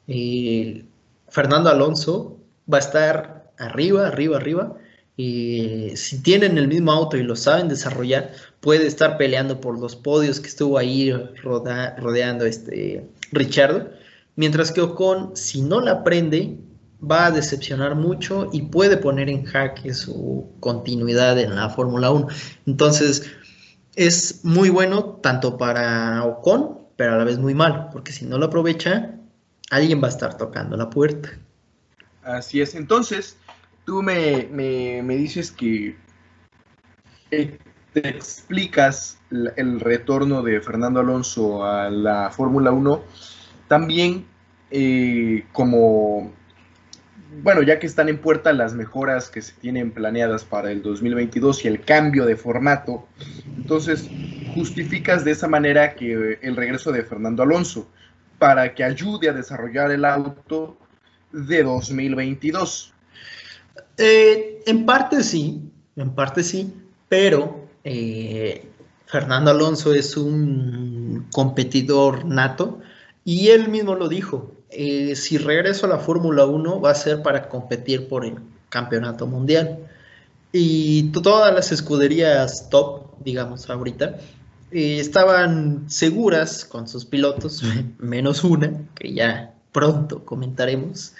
[0.08, 0.86] Eh,
[1.30, 2.38] Fernando Alonso
[2.71, 4.78] va a estar arriba, arriba, arriba,
[5.17, 9.95] eh, si tienen el mismo auto y lo saben desarrollar, puede estar peleando por los
[9.95, 13.89] podios que estuvo ahí rodeando este Richardo.
[14.36, 16.58] Mientras que Ocon, si no la aprende,
[16.99, 22.27] va a decepcionar mucho y puede poner en jaque su continuidad en la Fórmula 1.
[22.65, 23.31] Entonces,
[23.95, 28.38] es muy bueno tanto para Ocon, pero a la vez muy mal, porque si no
[28.38, 29.15] lo aprovecha,
[29.69, 31.29] alguien va a estar tocando la puerta.
[32.23, 32.75] Así es.
[32.75, 33.38] Entonces,
[33.86, 34.47] tú me,
[35.17, 35.95] dices que
[37.31, 37.58] eh,
[37.93, 43.03] te explicas el retorno de Fernando Alonso a la Fórmula 1
[43.67, 44.25] también
[44.71, 46.31] eh, como,
[47.43, 51.65] bueno, ya que están en puerta las mejoras que se tienen planeadas para el 2022
[51.65, 53.08] y el cambio de formato,
[53.58, 54.10] entonces
[54.54, 57.88] justificas de esa manera que el regreso de Fernando Alonso
[58.39, 60.78] para que ayude a desarrollar el auto
[61.32, 62.93] de 2022.
[63.98, 65.62] Eh, en parte sí,
[65.95, 66.74] en parte sí,
[67.08, 68.67] pero eh,
[69.06, 72.80] Fernando Alonso es un competidor nato
[73.24, 77.21] y él mismo lo dijo, eh, si regreso a la Fórmula 1 va a ser
[77.21, 78.36] para competir por el
[78.69, 79.80] campeonato mundial.
[80.51, 84.17] Y todas las escuderías top, digamos ahorita,
[84.71, 87.62] eh, estaban seguras con sus pilotos,
[87.99, 91.13] menos una, que ya pronto comentaremos.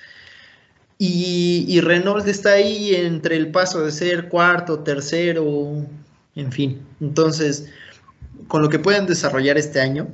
[0.98, 5.86] Y, y, Renault está ahí entre el paso de ser cuarto, tercero,
[6.36, 6.82] en fin.
[7.02, 7.68] Entonces,
[8.48, 10.08] con lo que pueden desarrollar este año,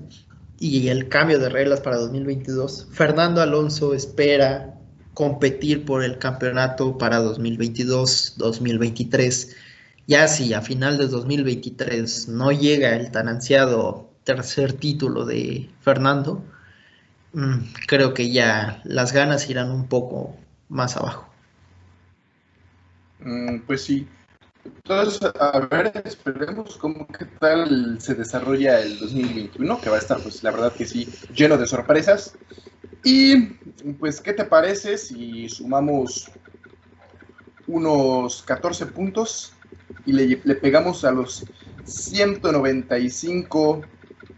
[0.61, 4.75] y el cambio de reglas para 2022, Fernando Alonso espera
[5.15, 9.55] competir por el campeonato para 2022-2023.
[10.05, 16.43] Ya si a final de 2023 no llega el tan ansiado tercer título de Fernando,
[17.33, 20.37] mm, creo que ya las ganas irán un poco
[20.69, 21.27] más abajo.
[23.19, 24.07] Mm, pues sí,
[24.63, 30.21] entonces, a ver, esperemos cómo qué tal se desarrolla el 2021, que va a estar,
[30.21, 32.35] pues la verdad que sí, lleno de sorpresas.
[33.03, 33.37] Y
[33.99, 36.29] pues, ¿qué te parece si sumamos
[37.67, 39.53] unos 14 puntos
[40.05, 41.45] y le, pegamos a los
[41.85, 43.81] 195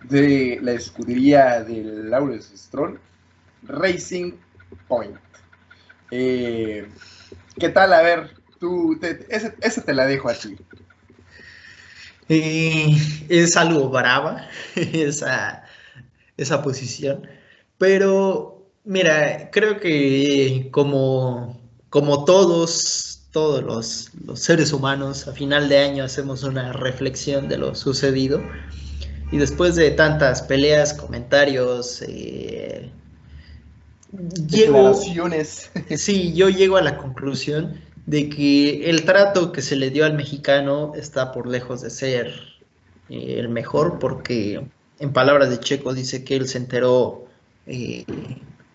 [0.03, 2.99] de la escudería de Lawrence Stroll,
[3.63, 4.33] Racing
[4.87, 5.17] Point?
[6.11, 6.87] Eh,
[7.59, 7.91] ¿Qué tal?
[7.93, 8.42] A ver,
[9.59, 10.57] ese, te la dejo así.
[12.29, 15.63] es algo brava esa,
[16.37, 17.27] esa posición,
[17.77, 26.03] pero mira, creo que como, como todos, todos los, seres humanos, a final de año
[26.03, 28.41] hacemos una reflexión de lo sucedido
[29.31, 32.91] y después de tantas peleas, comentarios, eh,
[35.97, 40.13] sí, yo llego a la conclusión de que el trato que se le dio al
[40.13, 42.33] mexicano está por lejos de ser
[43.09, 44.65] eh, el mejor, porque
[44.99, 47.25] en palabras de Checo dice que él se enteró
[47.65, 48.05] eh,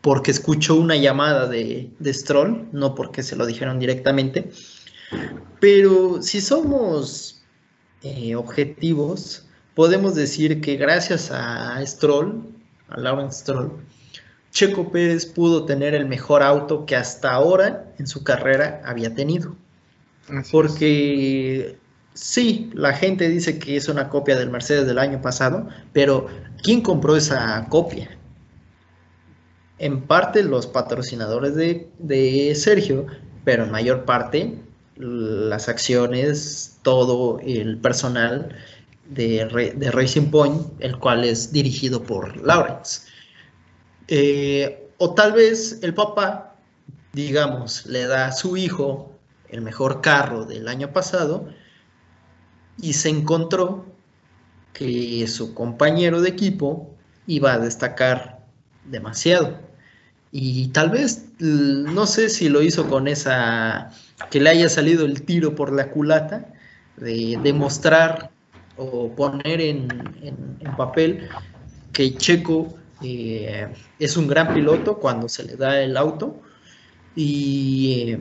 [0.00, 4.50] porque escuchó una llamada de, Stroll, no porque se lo dijeron directamente.
[5.60, 7.42] Pero si somos
[8.02, 12.48] eh, objetivos, podemos decir que gracias a Stroll,
[12.88, 13.72] a Lawrence Stroll,
[14.52, 19.54] Checo Pérez pudo tener el mejor auto que hasta ahora en su carrera había tenido.
[20.50, 21.78] Porque
[22.14, 26.26] sí, la gente dice que es una copia del Mercedes del año pasado, pero
[26.62, 28.10] ¿quién compró esa copia?
[29.78, 33.06] En parte los patrocinadores de, Sergio,
[33.44, 34.58] pero en mayor parte
[34.96, 38.56] las acciones, todo el personal
[39.08, 43.07] de, de Racing Point, el cual es dirigido por Lawrence.
[44.08, 46.56] Eh, o tal vez el papá,
[47.12, 49.12] digamos, le da a su hijo
[49.50, 51.48] el mejor carro del año pasado
[52.80, 53.86] y se encontró
[54.72, 56.94] que su compañero de equipo
[57.26, 58.40] iba a destacar
[58.86, 59.58] demasiado.
[60.32, 63.90] Y tal vez, no sé si lo hizo con esa,
[64.30, 66.52] que le haya salido el tiro por la culata,
[66.96, 68.30] de demostrar
[68.76, 69.88] o poner en,
[70.22, 71.28] en papel
[71.92, 73.68] que Checo eh,
[73.98, 76.40] es un gran piloto cuando se le da el auto
[77.14, 78.20] y eh,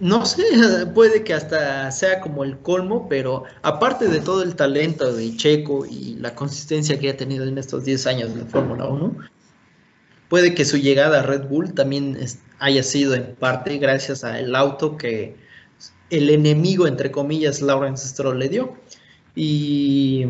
[0.00, 0.44] no sé,
[0.94, 5.86] puede que hasta sea como el colmo, pero aparte de todo el talento de Checo
[5.86, 9.16] y la consistencia que ha tenido en estos 10 años de Fórmula 1,
[10.28, 12.18] puede que su llegada a Red Bull también
[12.58, 15.36] haya sido en parte gracias al auto que
[16.10, 18.74] el enemigo, entre comillas, Lawrence Stroll le dio.
[19.34, 20.26] Y,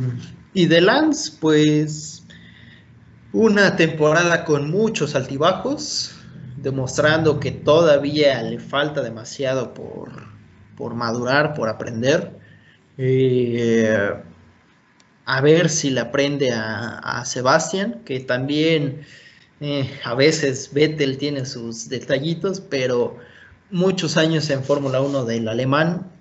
[0.54, 2.13] y de Lance, pues
[3.34, 6.14] una temporada con muchos altibajos,
[6.56, 10.10] demostrando que todavía le falta demasiado por,
[10.76, 12.38] por madurar, por aprender.
[12.96, 14.08] Eh,
[15.26, 19.04] a ver si le aprende a, a Sebastián, que también
[19.60, 23.18] eh, a veces Vettel tiene sus detallitos, pero
[23.70, 26.12] muchos años en Fórmula 1 del alemán,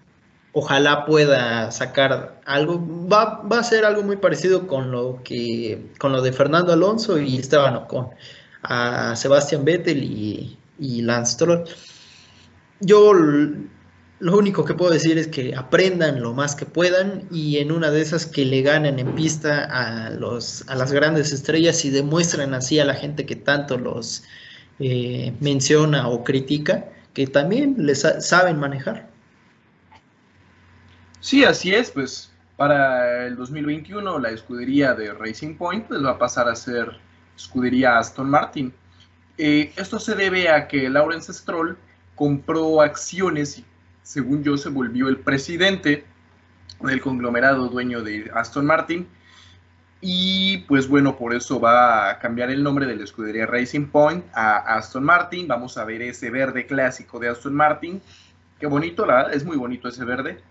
[0.53, 2.81] ojalá pueda sacar algo,
[3.11, 7.37] va, a ser algo muy parecido con lo que con lo de Fernando Alonso y
[7.37, 8.09] Esteban Ocon,
[8.61, 10.57] a Sebastián Vettel y,
[11.01, 11.63] Lance Stroll.
[12.79, 17.71] Yo lo único que puedo decir es que aprendan lo más que puedan y en
[17.71, 21.89] una de esas que le ganen en pista a, los, a las grandes estrellas y
[21.89, 24.23] demuestren así a la gente que tanto los
[24.79, 29.12] eh, menciona o critica, que también les saben manejar.
[31.23, 36.17] Sí, así es, pues para el 2021 la escudería de Racing Point les va a
[36.17, 36.99] pasar a ser
[37.33, 38.73] escudería Aston Martin.
[39.37, 41.77] Eh, esto se debe a que Lawrence Stroll
[42.15, 43.65] compró acciones y
[44.01, 46.03] según yo, se volvió el presidente
[46.81, 49.07] del conglomerado dueño de Aston Martin.
[50.01, 54.25] Y pues bueno, por eso va a cambiar el nombre de la escudería Racing Point
[54.33, 55.47] a Aston Martin.
[55.47, 58.01] Vamos a ver ese verde clásico de Aston Martin.
[58.59, 60.43] Qué bonito, la verdad, es muy bonito ese verde.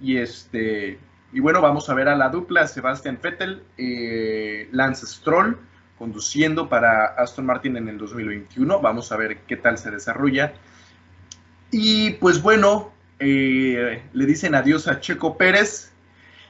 [0.00, 0.98] Y este
[1.32, 5.58] y bueno, vamos a ver a la dupla Sebastian Vettel, eh, Lance Stroll
[5.96, 8.80] conduciendo para Aston Martin en el 2021.
[8.80, 10.54] Vamos a ver qué tal se desarrolla.
[11.70, 15.92] Y pues bueno, eh, le dicen adiós a Checo Pérez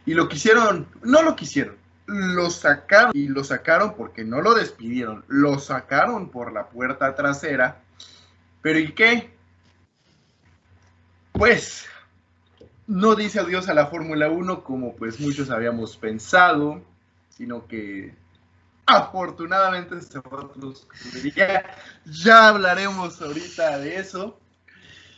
[0.07, 1.75] y lo quisieron, no lo quisieron,
[2.07, 7.83] lo sacaron y lo sacaron porque no lo despidieron, lo sacaron por la puerta trasera.
[8.63, 9.31] Pero ¿y qué?
[11.33, 11.90] Pues
[12.91, 16.83] no dice adiós a la Fórmula 1 como pues muchos habíamos pensado,
[17.29, 18.13] sino que
[18.85, 20.21] afortunadamente se
[21.31, 21.73] ya,
[22.05, 24.41] ya hablaremos ahorita de eso.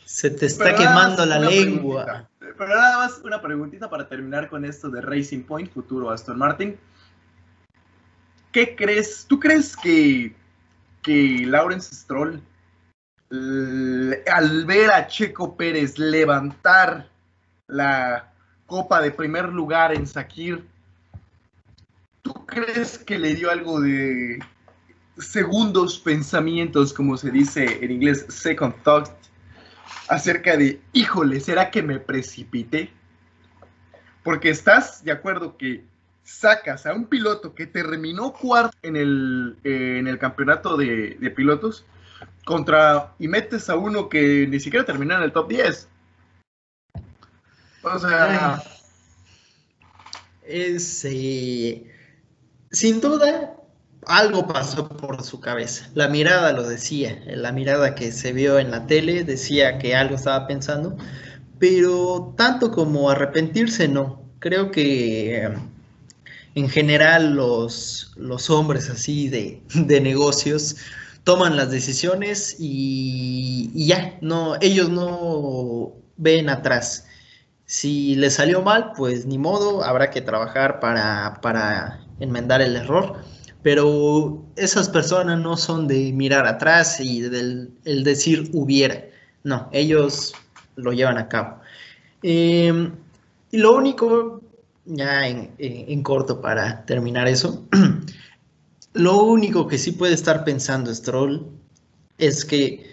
[0.05, 2.29] Se te está quemando la lengua.
[2.37, 6.77] Pero nada más una preguntita para terminar con esto de Racing Point, futuro Aston Martin.
[8.51, 9.25] ¿Qué crees?
[9.27, 10.35] ¿Tú crees que,
[11.01, 12.39] que Lawrence Stroll,
[14.31, 17.11] al ver a Checo Pérez levantar
[17.73, 18.31] la
[18.65, 20.65] copa de primer lugar en Sakir,
[22.21, 24.39] ¿tú crees que le dio algo de
[25.17, 29.09] segundos pensamientos, como se dice en inglés, second thought,
[30.07, 32.91] acerca de, híjole, ¿será que me precipité?
[34.23, 35.83] Porque estás de acuerdo que
[36.23, 41.85] sacas a un piloto que terminó cuarto en el, eh, en el campeonato de, pilotos
[42.45, 45.89] contra y metes a uno que ni siquiera terminó en el top 10.
[47.83, 48.63] O sea...
[50.45, 51.05] Es,
[52.71, 53.55] sin duda,
[54.07, 55.89] algo pasó por su cabeza.
[55.93, 60.15] La mirada lo decía, la mirada que se vio en la tele decía que algo
[60.15, 60.97] estaba pensando,
[61.59, 64.21] pero tanto como arrepentirse no.
[64.39, 65.53] Creo que eh,
[66.55, 69.61] en general los, los hombres así de,
[70.01, 70.75] negocios
[71.23, 77.07] toman las decisiones y, ya, no, ellos no ven atrás.
[77.73, 83.17] Si les salió mal, pues ni modo, habrá que trabajar para, para enmendar el error
[83.63, 89.05] pero esas personas no son de mirar atrás y del el decir hubiera.
[89.43, 90.33] No, ellos
[90.75, 91.59] lo llevan a cabo.
[92.21, 92.91] Em,
[93.51, 94.41] y lo único,
[94.85, 97.65] ya en, corto para terminar eso,
[98.93, 101.47] lo único que sí puede estar pensando Stroll
[102.17, 102.85] es que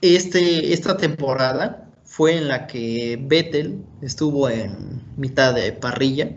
[0.00, 6.32] este, esta temporada fue en la que Vettel estuvo en mitad de parrilla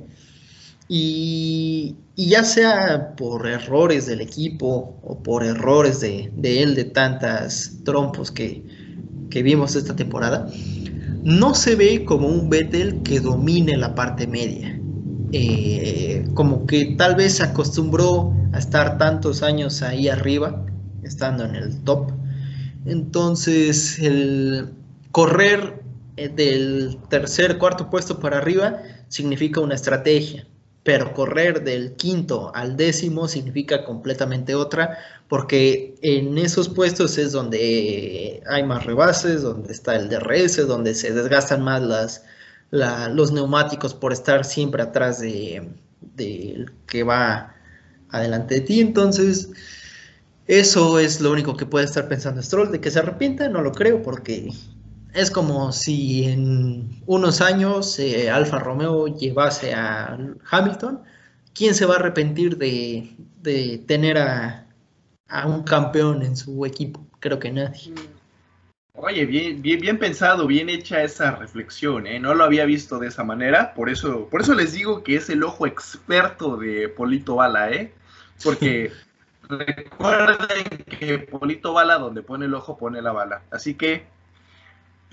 [0.87, 6.29] y, ya sea por errores del equipo o por errores de,
[6.61, 8.63] él, de tantas trompos que,
[9.31, 10.47] vimos esta temporada,
[11.23, 14.79] no se ve como un Vettel que domine la parte media.
[15.31, 20.63] Eh, como que tal vez se acostumbró a estar tantos años ahí arriba,
[21.01, 22.11] estando en el top.
[22.85, 24.82] Entonces, el
[25.13, 25.81] correr
[26.17, 30.45] eh, del tercer, cuarto puesto para arriba significa una estrategia
[30.83, 34.97] pero correr del quinto al décimo significa completamente otra,
[35.29, 41.13] porque en esos puestos es donde hay más rebases, donde está el DRS, donde se
[41.13, 42.25] desgastan más las,
[43.13, 45.69] los neumáticos por estar siempre atrás de,
[46.85, 47.55] que va
[48.09, 48.81] adelante de ti.
[48.81, 49.51] Entonces,
[50.47, 53.71] eso es lo único que puede estar pensando Stroll, de que se arrepienta, no lo
[53.71, 54.49] creo, porque
[55.13, 60.17] es como si en unos años eh, Alfa Romeo llevase a
[60.49, 61.01] Hamilton.
[61.53, 64.65] ¿Quién se va a arrepentir de, tener a,
[65.45, 67.05] un campeón en su equipo?
[67.19, 67.93] Creo que nadie.
[68.95, 72.19] Oye, bien, bien, bien pensado, bien hecha esa reflexión, ¿eh?
[72.19, 75.29] No lo había visto de esa manera, por eso, por eso les digo que es
[75.29, 77.91] el ojo experto de Polito Bala, ¿eh?
[78.43, 78.91] Porque
[79.49, 80.65] recuerden
[80.99, 83.41] que Polito Bala, donde pone el ojo, pone la bala.
[83.51, 84.05] Así que,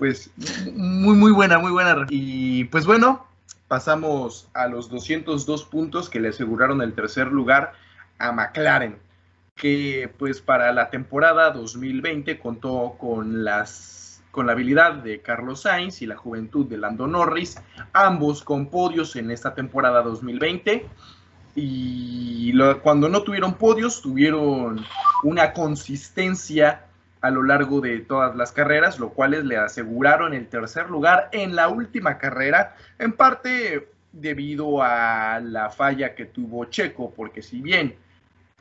[0.01, 0.31] pues,
[0.73, 2.07] muy, muy buena, muy buena.
[2.09, 3.23] Y pues bueno,
[3.67, 7.73] pasamos a los 202 puntos que le aseguraron el tercer lugar
[8.17, 8.97] a McLaren
[9.53, 16.01] que pues para la temporada 2020 contó con las con la habilidad de Carlos Sainz
[16.01, 17.57] y la juventud de Lando Norris,
[17.93, 20.87] ambos con podios en esta temporada 2020.
[21.53, 24.83] Y cuando no tuvieron podios, tuvieron
[25.21, 26.87] una consistencia
[27.21, 31.55] a lo largo de todas las carreras, lo cual le aseguraron el tercer lugar en
[31.55, 37.95] la última carrera, en parte debido a la falla que tuvo Checo, porque si bien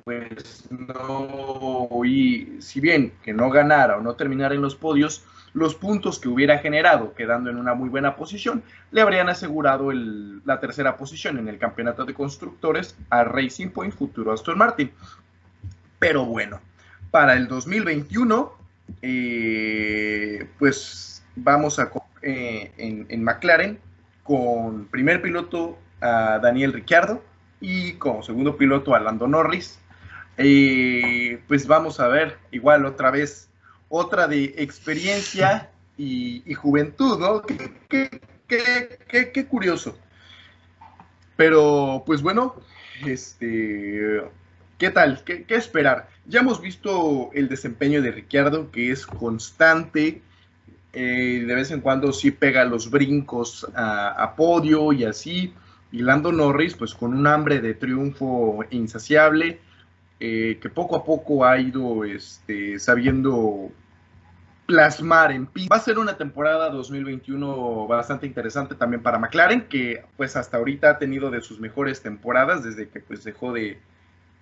[0.04, 5.74] pues no, y si bien que no ganara o no terminara en los podios, los
[5.74, 10.96] puntos que hubiera generado quedando en una muy buena posición le habrían asegurado la tercera
[10.96, 14.90] posición en el campeonato de constructores a Racing Point futuro Aston Martin.
[15.98, 16.61] Pero bueno,
[17.11, 18.52] para el 2021,
[19.02, 21.90] eh, pues vamos a
[22.22, 23.78] eh, en, en McLaren
[24.22, 27.22] con primer piloto a Daniel Ricciardo
[27.61, 29.80] y como segundo piloto a Lando Norris
[30.42, 33.48] y pues vamos a ver, igual otra vez,
[33.88, 37.42] otra de experiencia y, juventud, ¿no?
[37.88, 39.98] Qué, curioso.
[41.36, 42.56] Pero pues bueno,
[43.04, 44.22] este,
[44.81, 45.22] ¿qué tal?
[45.24, 46.09] ¿Qué, esperar?
[46.26, 50.22] Ya hemos visto el desempeño de Ricciardo, que es constante.
[50.95, 55.53] Eh, de vez en cuando sí pega los brincos a, podio y así.
[55.93, 59.61] Y Lando Norris, pues con un hambre de triunfo insaciable
[60.18, 63.70] eh, que poco a poco ha ido este, sabiendo
[64.64, 65.74] plasmar en pista.
[65.74, 70.91] Va a ser una temporada 2021 bastante interesante también para McLaren, que pues hasta ahorita
[70.91, 73.78] ha tenido de sus mejores temporadas desde que pues dejó de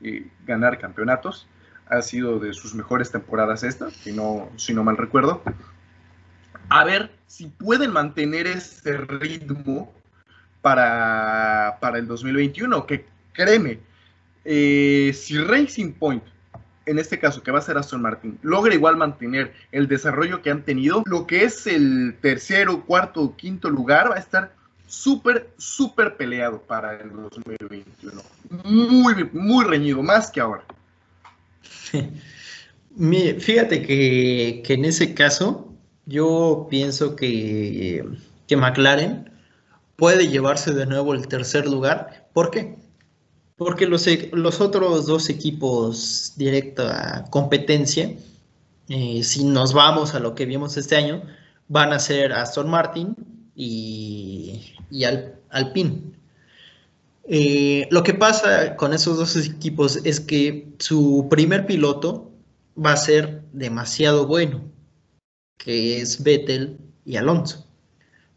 [0.03, 1.47] eh, ganar campeonatos.
[1.89, 5.43] Ha sido de sus mejores temporadas esta, si no, si no mal recuerdo.
[6.69, 9.93] A ver si pueden mantener ese ritmo
[10.61, 13.81] para, para el 2021, que créeme,
[14.45, 16.23] eh, si Racing Point,
[16.87, 20.51] en este caso que va a ser Aston Martin, logra igual mantener el desarrollo que
[20.51, 24.53] han tenido, lo que es el tercero, cuarto, quinto lugar va a estar
[24.89, 28.23] súper, súper peleado para el 2021.
[28.65, 30.65] Muy, muy reñido, más que ahora.
[33.39, 35.73] Fíjate que, en ese caso,
[36.07, 38.05] yo pienso que,
[38.49, 39.31] que McLaren
[39.97, 42.29] puede llevarse de nuevo el tercer lugar.
[42.33, 42.77] ¿Por qué?
[43.57, 48.17] Porque los, e, los otros dos equipos directa competencia,
[48.89, 51.23] eh, si nos vamos a lo que vimos este año,
[51.69, 53.15] van a ser Aston Martin
[53.59, 55.05] y, y
[55.51, 56.13] Alpine.
[57.25, 62.31] Eh, lo que pasa con esos dos equipos es que su primer piloto
[62.83, 64.63] va a ser demasiado bueno,
[65.59, 67.67] que es Vettel y Alonso.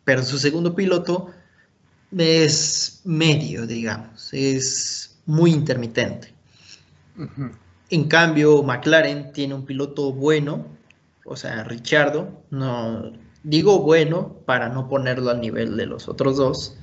[0.03, 1.27] Pero su segundo piloto
[2.17, 6.33] es medio, digamos, es muy intermitente.
[7.91, 10.65] En cambio, McLaren tiene un piloto bueno,
[11.25, 13.13] o sea, Richardo, no
[13.43, 16.77] digo bueno para no ponerlo al nivel de los otros dos,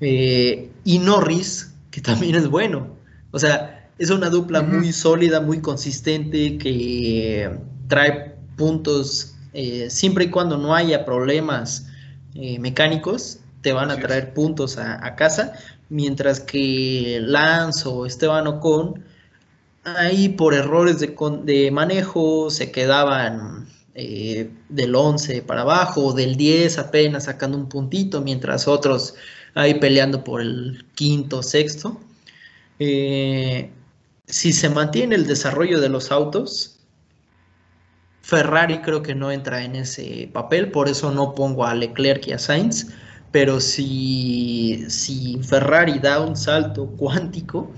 [0.00, 2.88] eh, y Norris, que también es bueno.
[3.30, 7.50] O sea, es una dupla muy sólida, muy consistente, que
[7.88, 11.86] trae puntos eh, siempre y cuando no haya problemas
[12.34, 15.52] eh, mecánicos, te van a traer puntos a, casa,
[15.88, 19.04] mientras que Lance o Esteban Ocon,
[19.84, 27.24] ahí por errores de, manejo se quedaban eh, del 11 para abajo, del 10 apenas
[27.24, 29.14] sacando un puntito, mientras otros
[29.54, 32.00] ahí peleando por el quinto, sexto.
[32.78, 33.70] Eh,
[34.26, 36.78] si se mantiene el desarrollo de los autos,
[38.22, 42.32] Ferrari creo que no entra en ese papel, por eso no pongo a Leclerc y
[42.32, 42.86] a Sainz
[43.32, 47.72] pero si, si Ferrari da un salto cuántico,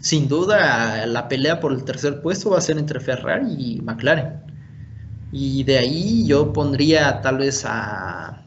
[0.00, 4.39] sin duda la pelea por el tercer puesto va a ser entre Ferrari y McLaren.
[5.32, 8.44] Y de ahí yo pondría tal vez a,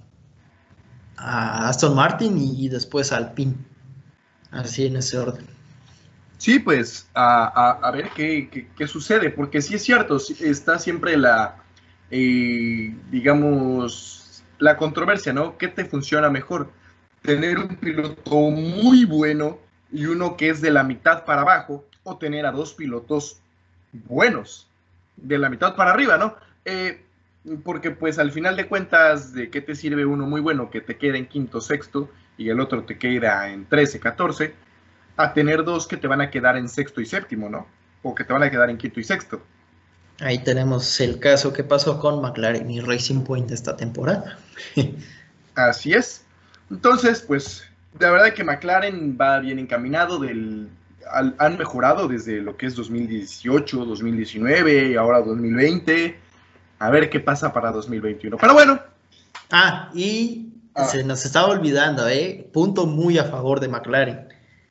[1.18, 3.56] a Aston Martin y, después a Alpine.
[4.52, 5.48] Así en ese orden.
[6.38, 11.56] Sí, pues a, ver qué, sucede, porque sí es cierto, está siempre la,
[12.12, 15.58] eh, digamos, la controversia, ¿no?
[15.58, 16.70] ¿Qué te funciona mejor?
[17.22, 19.58] Tener un piloto muy bueno
[19.92, 23.38] y uno que es de la mitad para abajo, o tener a dos pilotos
[23.94, 24.68] buenos
[25.16, 26.36] de la mitad para arriba, ¿no?
[26.66, 27.02] Eh,
[27.64, 30.98] porque pues al final de cuentas, ¿de qué te sirve uno muy bueno que te
[30.98, 34.54] quede en quinto, sexto y el otro te queda en 13, 14?
[35.18, 37.68] A tener dos que te van a quedar en sexto y séptimo, ¿no?
[38.02, 39.42] O que te van a quedar en quinto y sexto.
[40.20, 44.38] Ahí tenemos el caso que pasó con McLaren y Racing Point esta temporada.
[45.56, 46.24] Así es.
[46.72, 47.68] Entonces, pues,
[48.00, 50.70] la verdad que McLaren va bien encaminado, del,
[51.12, 56.23] han mejorado desde lo que es 2018, 2019 y ahora 2020.
[56.84, 58.36] A ver qué pasa para 2021.
[58.38, 58.78] Pero bueno.
[59.50, 60.84] Ah, y ah.
[60.84, 62.50] se nos estaba olvidando, ¿eh?
[62.52, 64.28] Punto muy a favor de McLaren.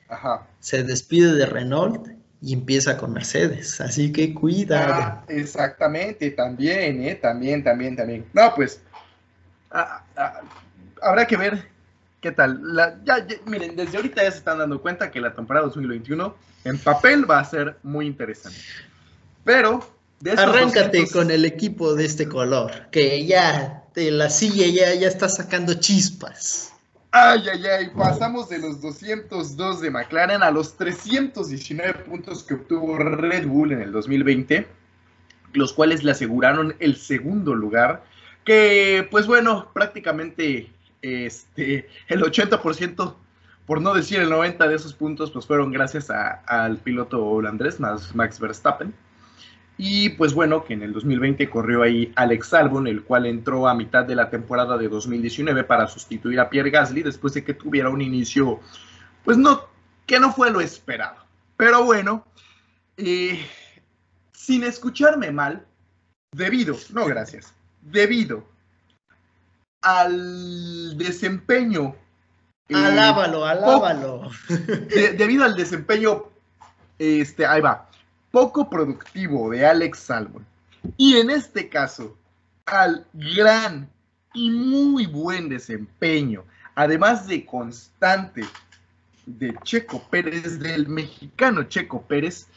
[0.09, 0.45] Ajá.
[0.59, 2.09] Se despide de Renault
[2.39, 3.81] y empieza con Mercedes.
[3.81, 4.93] Así que cuidado.
[4.93, 7.15] Ah, exactamente, también, ¿eh?
[7.15, 8.27] También, también, también.
[8.31, 8.79] No, pues.
[9.71, 10.03] Ah,
[11.01, 11.67] habrá que ver
[12.21, 12.61] qué tal.
[13.05, 16.35] ya, miren, desde ahorita ya se están dando cuenta que la temporada 2021
[16.65, 18.59] en papel va a ser muy interesante.
[19.43, 19.92] Pero
[20.37, 25.29] Arráncate con el equipo de este color, que ya de la silla ya, ya está
[25.29, 26.73] sacando chispas.
[27.11, 32.97] Ay, ay, ay, pasamos de los 202 de McLaren a los 319 puntos que obtuvo
[32.97, 34.65] Red Bull en el 2020,
[35.53, 38.03] los cuales le aseguraron el segundo lugar,
[38.45, 40.71] que pues bueno, prácticamente
[41.03, 43.15] este, el 80%,
[43.67, 48.39] por no decir el 90% de esos puntos, pues fueron gracias al piloto holandés, Max
[48.39, 48.93] Verstappen.
[49.77, 53.73] Y pues bueno, que en el 2020 corrió ahí Alex Albon, el cual entró a
[53.73, 57.89] mitad de la temporada de 2019 para sustituir a Pierre Gasly después de que tuviera
[57.89, 58.59] un inicio,
[59.25, 59.65] pues no,
[60.05, 61.15] que no fue lo esperado.
[61.57, 62.23] Pero bueno,
[62.97, 63.43] eh,
[64.31, 65.65] sin escucharme mal,
[66.31, 68.43] debido, no gracias, debido
[69.81, 71.95] al desempeño.
[72.69, 74.29] Eh, alábalo, alábalo.
[75.17, 76.25] debido al desempeño,
[76.99, 77.89] este, ahí va
[78.33, 80.43] poco productivo de Alex Salmon
[80.97, 82.17] y en este caso
[82.65, 83.87] al gran
[84.33, 88.43] y muy buen desempeño, además de constante
[89.27, 92.47] de Checo Pérez, del mexicano Checo Pérez,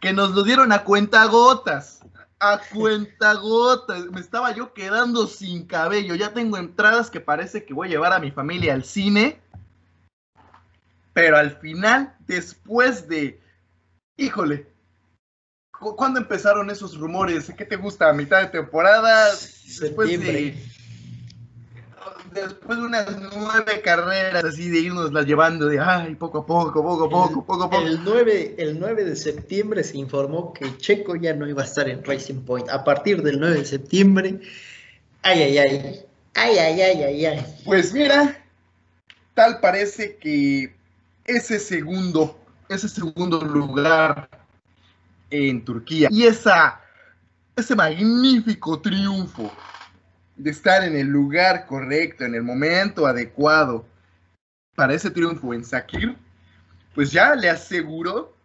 [0.00, 2.00] que nos lo dieron a cuenta gotas.
[2.40, 4.06] A cuenta gotas.
[4.06, 6.14] Me estaba yo quedando sin cabello.
[6.14, 9.38] Ya tengo entradas que parece que voy a llevar a mi familia al cine.
[11.12, 13.38] Pero al final, después de,
[14.16, 14.71] híjole,
[15.82, 17.52] ¿Cuándo empezaron esos rumores?
[17.56, 18.08] ¿Qué te gusta?
[18.08, 19.30] ¿A mitad de temporada?
[19.30, 20.54] Después de,
[22.32, 23.06] después de unas
[23.36, 27.44] nueve carreras así de irnos las llevando de ay, poco a poco, poco a poco,
[27.44, 27.86] poco a poco.
[27.86, 31.88] El 9, el 9 de septiembre se informó que Checo ya no iba a estar
[31.88, 32.68] en Racing Point.
[32.70, 34.40] A partir del 9 de septiembre,
[35.22, 36.06] ay, ay, ay.
[36.34, 37.46] Ay, ay, ay, ay, ay.
[37.64, 38.42] Pues mira,
[39.34, 40.74] tal parece que
[41.26, 44.28] ese segundo, ese segundo lugar
[45.32, 46.08] en Turquía.
[46.10, 46.80] Y esa,
[47.56, 49.50] ese magnífico triunfo
[50.36, 53.86] de estar en el lugar correcto, en el momento adecuado
[54.74, 56.16] para ese triunfo en Sakir,
[56.94, 58.36] pues ya le aseguró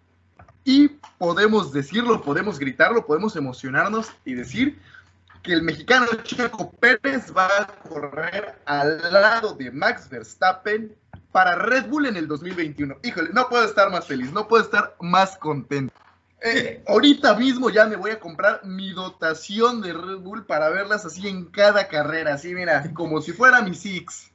[0.64, 4.80] y podemos decirlo, podemos gritarlo, podemos emocionarnos y decir
[5.42, 10.94] que el mexicano Checo Pérez va a correr al lado de Max Verstappen
[11.32, 12.98] para Red Bull en el 2021.
[13.04, 15.94] Híjole, no puedo estar más feliz, no puedo estar más contento.
[16.42, 21.04] Eh, ahorita mismo ya me voy a comprar mi dotación de Red Bull para verlas
[21.04, 24.32] así en cada carrera, así mira, como si fuera mi Six.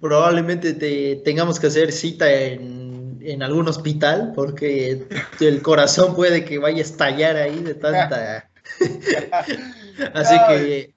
[0.00, 5.06] Probablemente te tengamos que hacer cita en, en algún hospital porque
[5.40, 8.50] el corazón puede que vaya a estallar ahí de tanta.
[10.14, 10.94] así que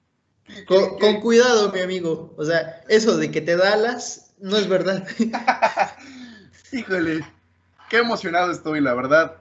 [0.66, 2.34] con, con, cuidado, mi amigo.
[2.36, 5.06] O sea, eso de que te da alas no es verdad.
[6.72, 7.24] Híjole,
[7.88, 9.36] qué emocionado estoy, la verdad.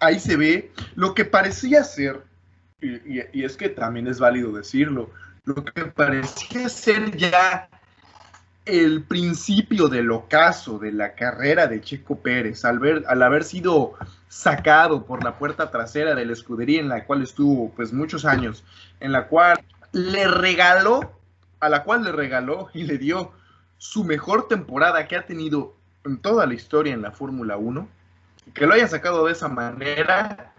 [0.00, 2.22] ahí se ve lo que parecía ser,
[2.80, 5.10] y, es que también es válido decirlo,
[5.44, 7.68] lo que parecía ser ya
[8.66, 13.94] el principio del ocaso de la carrera de Checo Pérez, al, ver, al haber sido
[14.28, 18.64] sacado por la puerta trasera de la escudería en la cual estuvo pues muchos años,
[19.00, 19.58] en la cual
[19.92, 21.18] le regaló,
[21.58, 23.32] a la cual le regaló y le dio
[23.78, 25.74] su mejor temporada que ha tenido
[26.04, 27.88] en toda la historia en la Fórmula 1,
[28.54, 30.52] que lo haya sacado de esa manera,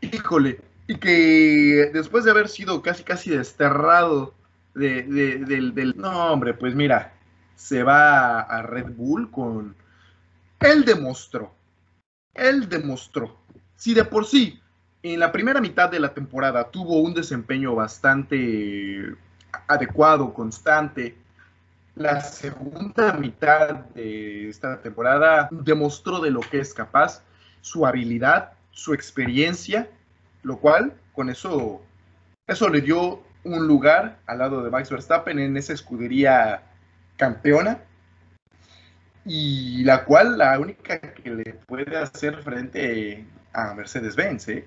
[0.00, 4.34] híjole, y que después de haber sido casi casi desterrado
[4.74, 7.14] de, del, No, hombre, pues mira,
[7.54, 9.76] se va a Red Bull con...
[10.60, 11.54] Él demostró,
[12.34, 13.36] él demostró,
[13.76, 14.60] si de por sí
[15.02, 19.14] en la primera mitad de la temporada tuvo un desempeño bastante
[19.66, 21.16] adecuado, constante,
[21.94, 27.22] la segunda mitad de esta temporada demostró de lo que es capaz,
[27.60, 29.88] su habilidad, su experiencia,
[30.42, 31.82] lo cual con eso
[32.46, 36.62] Eso le dio un lugar al lado de Max Verstappen en esa escudería
[37.16, 37.78] campeona
[39.24, 44.48] y la cual la única que le puede hacer frente a Mercedes-Benz.
[44.48, 44.64] ¿eh?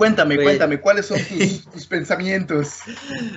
[0.00, 1.18] Cuéntame, cuéntame, ¿cuáles son
[1.74, 2.78] tus, pensamientos?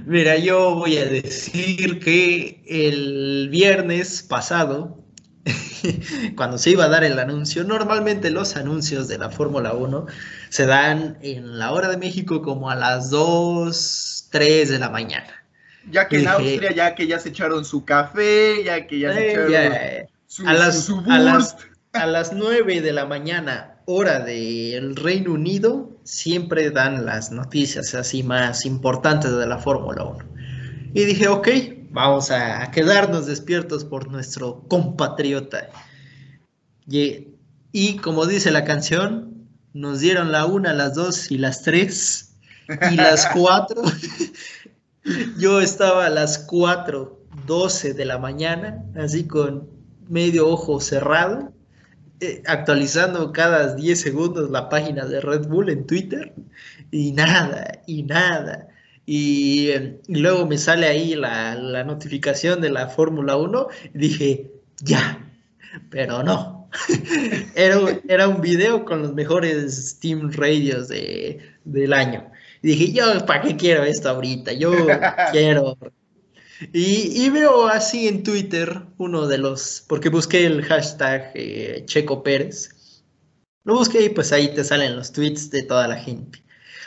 [0.06, 5.04] Mira, yo voy a decir que el viernes pasado,
[6.38, 10.06] cuando se iba a dar el anuncio, normalmente los anuncios de la Fórmula 1
[10.48, 15.44] se dan en la hora de México como a las 2, 3 de la mañana.
[15.92, 19.32] Ya que en Austria, ya que ya se echaron su café, ya que ya se
[19.32, 21.58] echaron su, a las, su, a, las,
[21.92, 28.24] a las 9 de la mañana, hora del Reino Unido, siempre dan las noticias así
[28.24, 30.26] más importantes de la Fórmula 1.
[30.94, 31.48] Y dije, ok,
[31.92, 35.70] vamos a quedarnos despiertos por nuestro compatriota.
[36.88, 37.28] Y,
[37.72, 42.36] y como dice la canción, nos dieron la una, las dos y las tres
[42.92, 43.82] y las cuatro.
[45.38, 49.68] Yo estaba a las cuatro, doce de la mañana, así con
[50.08, 51.52] medio ojo cerrado,
[52.46, 56.34] actualizando cada 10 segundos la página de Red Bull en Twitter
[56.92, 58.68] y nada, y nada.
[59.06, 59.72] Y,
[60.08, 64.52] luego me sale ahí la, notificación de la Fórmula 1 y dije,
[64.82, 65.26] ya,
[65.90, 66.70] pero no.
[67.56, 72.32] era, era un video con los mejores Team Radios de, del año.
[72.62, 74.54] Y dije, yo, ¿para qué quiero esto ahorita?
[74.54, 74.72] Yo
[75.32, 75.78] quiero
[76.72, 83.04] y, veo así en Twitter uno de los, porque busqué el hashtag eh, Checo Pérez.
[83.64, 86.44] Lo busqué y pues ahí te salen los tweets de toda la gente.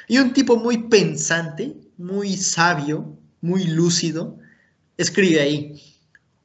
[0.09, 4.39] Y un tipo muy pensante, muy sabio, muy lúcido,
[4.97, 5.83] escribe ahí,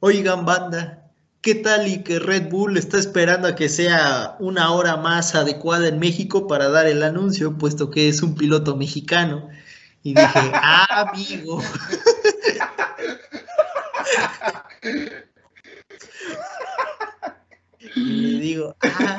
[0.00, 1.10] oigan banda,
[1.42, 5.88] ¿qué tal y que Red Bull está esperando a que sea una hora más adecuada
[5.88, 9.48] en México para dar el anuncio, puesto que es un piloto mexicano?
[10.02, 11.62] Y dije, ah, amigo.
[17.94, 19.18] Y le digo, ah,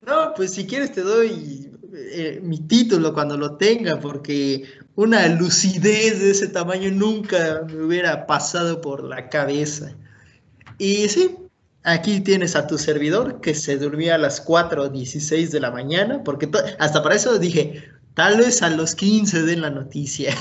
[0.00, 6.20] no, pues si quieres te doy eh, mi título cuando lo tenga, porque una lucidez
[6.20, 9.94] de ese tamaño nunca me hubiera pasado por la cabeza.
[10.78, 11.36] Y sí,
[11.82, 16.48] aquí tienes a tu servidor que se durmía a las 4.16 de la mañana, porque
[16.78, 17.84] hasta para eso dije,
[18.14, 20.34] Tal vez a los 15 den la noticia.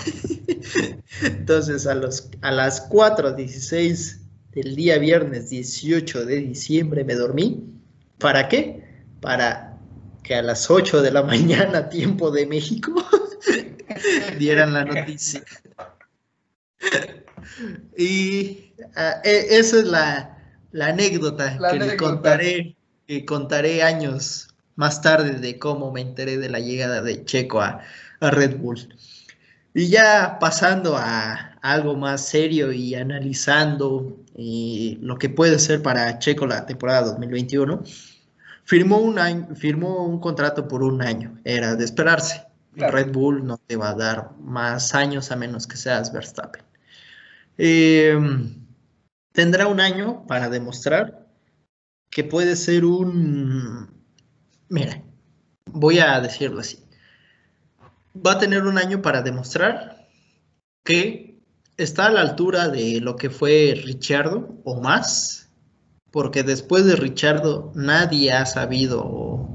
[1.24, 4.20] Entonces, a, los, a las 4.16
[4.52, 7.64] del día viernes 18 de diciembre me dormí.
[8.18, 8.84] ¿Para qué?
[9.22, 9.78] Para
[10.24, 12.94] que a las 8 de la mañana, tiempo de México,
[14.40, 15.44] dieran la noticia.
[17.98, 20.38] y uh, esa es la,
[20.72, 22.76] la anécdota que le contaré,
[23.08, 24.49] que contaré años
[24.80, 27.82] más tarde de cómo me enteré de la llegada de Checo a,
[28.22, 28.96] Red Bull.
[29.74, 36.18] Y ya pasando a, algo más serio y analizando eh, lo que puede ser para
[36.20, 37.84] Checo la temporada 2021,
[38.64, 42.46] firmó un, firmó un contrato por un año, era de esperarse.
[42.74, 46.64] Red Bull no te va a dar más años a menos que seas Verstappen.
[47.58, 48.66] Em,
[49.34, 51.28] tendrá un año para demostrar
[52.10, 53.99] que puede ser un
[54.70, 55.02] Mira,
[55.66, 56.80] voy a decirlo así.
[58.16, 60.08] Va a tener un año para demostrar
[60.84, 61.40] que
[61.78, 65.50] está a la altura de lo que fue Richardo o más,
[66.12, 69.48] porque después de Richardo nadie ha sabido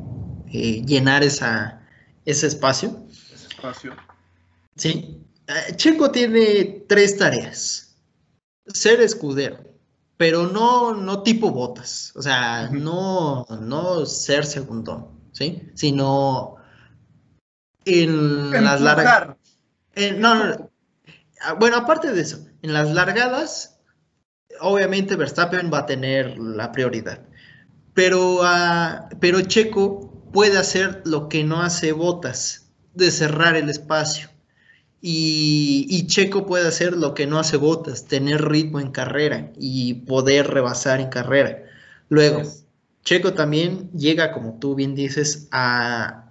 [0.53, 1.83] eh, llenar esa,
[2.25, 3.07] ese espacio.
[3.33, 3.93] Ese espacio.
[4.77, 5.21] Sí.
[5.47, 7.97] Eh, Checo tiene tres tareas.
[8.67, 9.59] Ser escudero,
[10.25, 15.71] pero no, no tipo botas, o sea, no, no ser segundo, ¿sí?
[15.75, 16.57] Sino
[17.85, 19.37] en las largadas.
[20.17, 20.71] no,
[21.43, 23.79] ah, bueno, aparte de eso, en las largadas,
[24.61, 27.21] obviamente Verstappen va a tener la prioridad,
[27.93, 34.31] pero, uh, pero Checo puede hacer lo que no hace botas, de cerrar el espacio.
[35.07, 40.47] Y, Checo puede hacer lo que no hace Botas, tener ritmo en carrera y poder
[40.47, 41.63] rebasar en carrera.
[42.09, 42.41] Luego,
[43.03, 46.31] Checo también llega, como tú bien dices, a,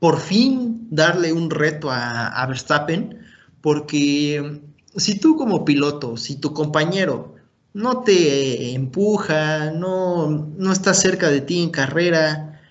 [0.00, 3.20] por fin darle un reto a, Verstappen,
[3.60, 4.62] porque
[4.96, 7.34] si tú como piloto, si tu compañero
[7.74, 12.62] no te empuja, no, no está cerca de ti en carrera,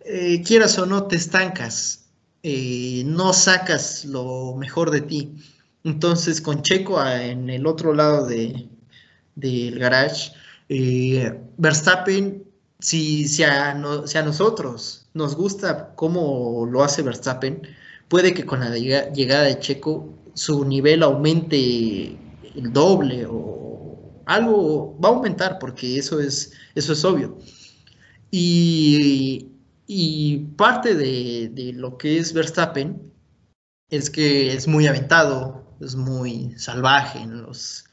[0.00, 2.05] eh, quieras o no, te estancas
[2.42, 5.36] eh, no sacas lo mejor de ti.
[5.84, 10.32] Entonces, con Checo en el otro lado del garage,
[10.68, 12.44] eh, Verstappen,
[12.78, 17.62] si, a nosotros nos gusta cómo lo hace Verstappen,
[18.08, 22.16] puede que con la llegada de Checo su nivel aumente
[22.54, 27.38] el doble o algo va a aumentar porque eso es, eso es obvio.
[28.30, 29.48] Y,
[30.56, 33.12] parte de, de, lo que es Verstappen
[33.90, 37.84] es que es muy aventado, es muy salvaje en los,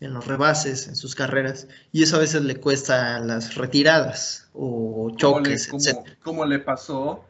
[0.00, 5.12] en los rebases, en sus carreras, y eso a veces le cuesta las retiradas o
[5.16, 5.70] choques,
[6.22, 7.24] como le pasó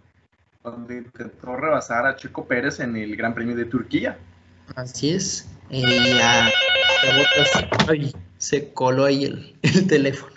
[0.62, 4.18] cuando intentó rebasar a Checo Pérez en el Gran Premio de Turquía.
[4.76, 5.48] Así es.
[5.70, 6.20] Eh,
[8.38, 10.34] se coló ahí el, teléfono.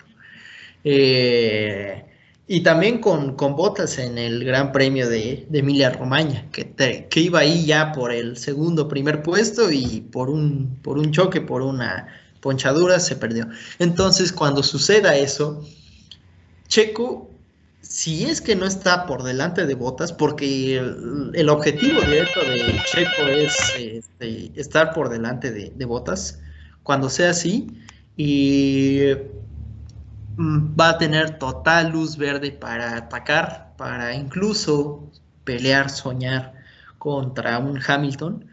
[0.82, 2.04] Eh,
[2.48, 6.74] y también con, con, Botas en el Gran Premio de, Emilia Romagna, que,
[7.10, 11.40] que, iba ahí ya por el segundo, primer puesto y por un, por un choque,
[11.40, 12.06] por una
[12.40, 13.48] ponchadura, se perdió.
[13.80, 15.66] Entonces, cuando suceda eso,
[16.68, 17.30] Checo,
[17.80, 23.26] si es que no está por delante de Botas, porque el, objetivo directo de Checo
[23.28, 26.38] es este, estar por delante de, de Botas,
[26.84, 27.66] cuando sea así,
[28.16, 29.00] y
[30.38, 35.10] va a tener total luz verde para atacar, para incluso
[35.44, 36.54] pelear, soñar
[36.98, 38.44] contra un Hamilton.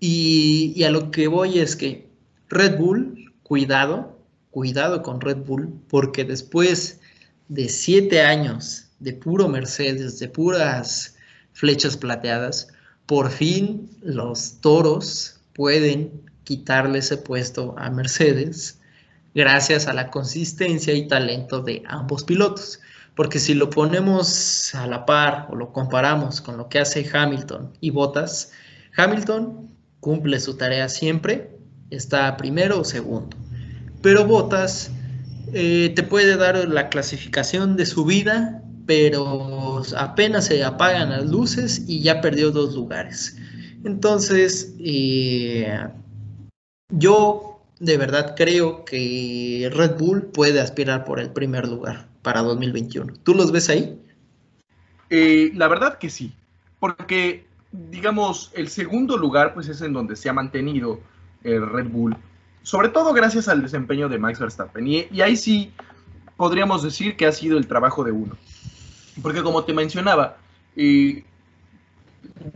[0.00, 2.08] Y, a lo que voy es que
[2.48, 4.18] Red Bull, cuidado,
[4.50, 7.00] cuidado con Red Bull, porque después
[7.48, 11.16] de siete años de puro Mercedes, de puras
[11.52, 12.68] flechas plateadas,
[13.06, 18.77] por fin los toros pueden quitarle ese puesto a Mercedes
[19.34, 22.80] gracias a la consistencia y talento de ambos pilotos.
[23.14, 27.72] Porque si lo ponemos a la par o lo comparamos con lo que hace Hamilton
[27.80, 28.52] y Bottas,
[28.96, 29.68] Hamilton
[30.00, 31.50] cumple su tarea siempre,
[31.90, 33.36] está primero o segundo.
[34.02, 34.90] Pero Bottas
[35.52, 41.82] eh, te puede dar la clasificación de su vida, pero apenas se apagan las luces
[41.86, 43.36] y ya perdió dos lugares.
[43.84, 45.88] Entonces, eh,
[46.90, 47.47] yo
[47.80, 53.14] de verdad creo que Red Bull puede aspirar por el primer lugar para 2021.
[53.22, 54.00] ¿Tú los ves ahí?
[55.10, 56.34] Eh, la verdad que sí,
[56.80, 61.00] porque digamos el segundo lugar pues es en donde se ha mantenido
[61.44, 62.16] el Red Bull,
[62.62, 65.72] sobre todo gracias al desempeño de Max Verstappen y, ahí sí
[66.36, 68.36] podríamos decir que ha sido el trabajo de uno,
[69.22, 70.36] porque como te mencionaba,
[70.76, 71.24] eh,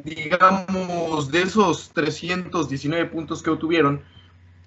[0.05, 4.03] digamos de esos 319 puntos que obtuvieron,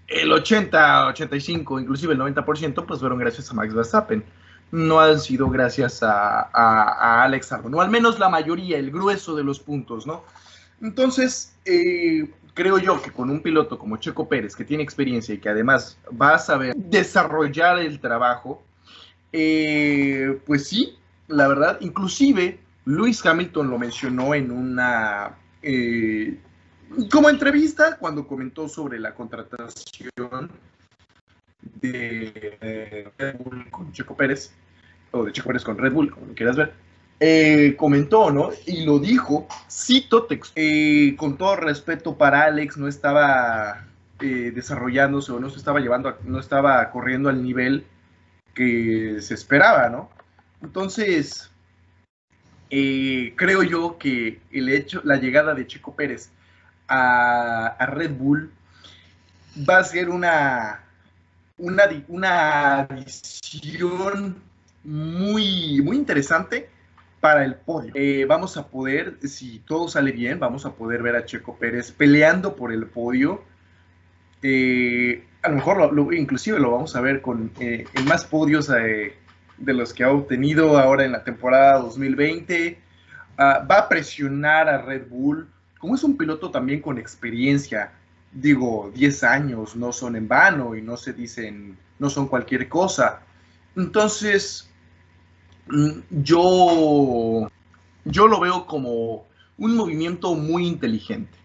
[0.08, 4.24] el 80, 85, inclusive el 90%, pues fueron gracias a Max Verstappen.
[4.72, 9.44] No han sido gracias a, Alex Albon, o al menos la mayoría, el grueso de
[9.44, 10.24] los puntos, ¿no?
[10.82, 15.38] Entonces, eh, creo yo que con un piloto como Checo Pérez, que tiene experiencia y
[15.38, 18.64] que además va a saber desarrollar el trabajo,
[19.32, 20.98] eh, pues sí,
[21.28, 26.38] la verdad, inclusive Luis Hamilton lo mencionó en una eh,
[27.12, 30.52] como entrevista, cuando comentó sobre la contratación
[31.82, 34.52] de Red Bull con Checo Pérez,
[35.12, 36.74] o de Checo Pérez con Red Bull, como quieras ver,
[37.20, 38.50] eh, comentó, ¿no?
[38.66, 43.86] Y lo dijo, cito texto, eh, con todo respeto para Alex, no estaba
[44.20, 47.86] eh, desarrollándose o no se estaba llevando, no estaba corriendo al nivel
[48.54, 50.10] que se esperaba, ¿no?
[50.62, 51.52] Entonces,
[52.70, 56.32] creo yo que el hecho, la llegada de Checo Pérez
[56.88, 58.52] a, Red Bull
[59.68, 60.84] va a ser una,
[61.58, 64.36] una, una adición
[64.84, 66.70] muy, muy interesante
[67.20, 67.92] para el podio.
[67.96, 71.92] Eh, vamos a poder, si todo sale bien, vamos a poder ver a Checo Pérez
[71.92, 73.44] peleando por el podio.
[74.44, 78.68] Eh, a lo mejor, lo, inclusive lo vamos a ver con eh, en más podios
[78.68, 79.14] de
[79.58, 82.78] los que ha obtenido ahora en la temporada 2020.
[83.38, 85.48] Ah, va a presionar a Red Bull
[85.86, 87.92] como es un piloto también con experiencia,
[88.32, 93.22] digo, 10 años no son en vano y no se dicen, no son cualquier cosa.
[93.76, 94.68] Entonces,
[95.68, 97.48] mm, yo,
[98.04, 99.28] yo lo veo como
[99.60, 101.38] un movimiento muy inteligente.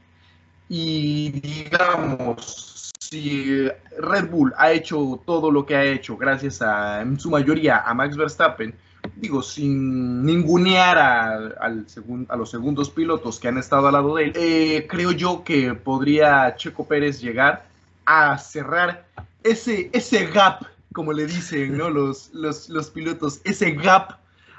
[0.71, 3.69] Y digamos, si
[3.99, 7.93] Red Bull ha hecho todo lo que ha hecho gracias a, en su mayoría, a
[7.93, 8.75] Max Verstappen,
[9.17, 11.87] digo, sin ningunear a, al
[12.29, 15.75] a los segundos pilotos que han estado al lado de él, eh, creo yo que
[15.75, 17.67] podría Checo Pérez llegar
[18.05, 19.07] a cerrar
[19.43, 21.91] ese, ese gap, como le dicen ¿no?
[21.91, 24.19] los, los, pilotos, ese gap,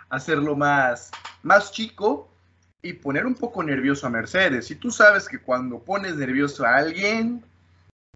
[0.09, 1.11] hacerlo más,
[1.43, 2.29] más chico
[2.81, 4.71] y poner un poco nervioso a Mercedes.
[4.71, 7.43] Y tú sabes que cuando pones nervioso a alguien,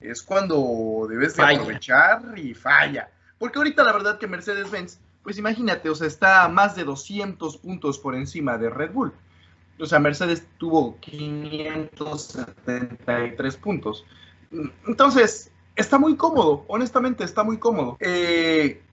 [0.01, 3.09] es cuando debes de aprovechar y falla.
[3.37, 7.97] Porque ahorita la verdad que Mercedes-Benz pues imagínate, o sea, está más de 200 puntos
[7.97, 9.11] por encima de Red Bull.
[9.79, 14.05] O sea, Mercedes tuvo 573 puntos.
[14.87, 17.97] Entonces, está muy cómodo, honestamente está muy cómodo.
[18.01, 18.83] Eh,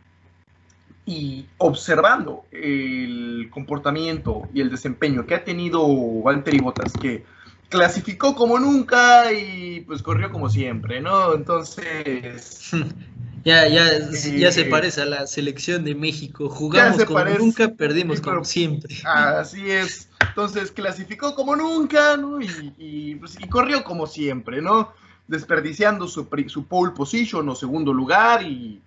[1.05, 5.87] y observando el comportamiento y el desempeño que ha tenido
[6.23, 7.27] Valtteri Bottas, que
[7.69, 11.35] clasificó como nunca y pues corrió como siempre, ¿no?
[11.35, 12.71] Entonces...
[13.45, 16.49] Ya, ya, ya se parece a la selección de México.
[16.49, 18.95] Jugamos como nunca, perdimos como siempre.
[19.05, 20.09] Así es.
[20.29, 22.41] Entonces clasificó como nunca, ¿no?
[22.41, 24.93] Y, pues, y corrió como siempre, ¿no?
[25.27, 28.81] Desperdiciando su, su pole position o segundo lugar y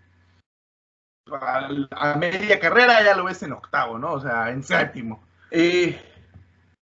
[1.92, 4.14] a, media carrera ya lo ves en octavo, ¿no?
[4.14, 5.24] O sea, en séptimo.
[5.52, 6.00] Eh,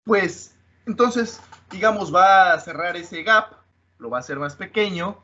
[0.05, 0.55] pues
[0.87, 1.41] entonces,
[1.71, 3.53] digamos, va a cerrar ese gap,
[3.99, 5.23] lo va a hacer más pequeño.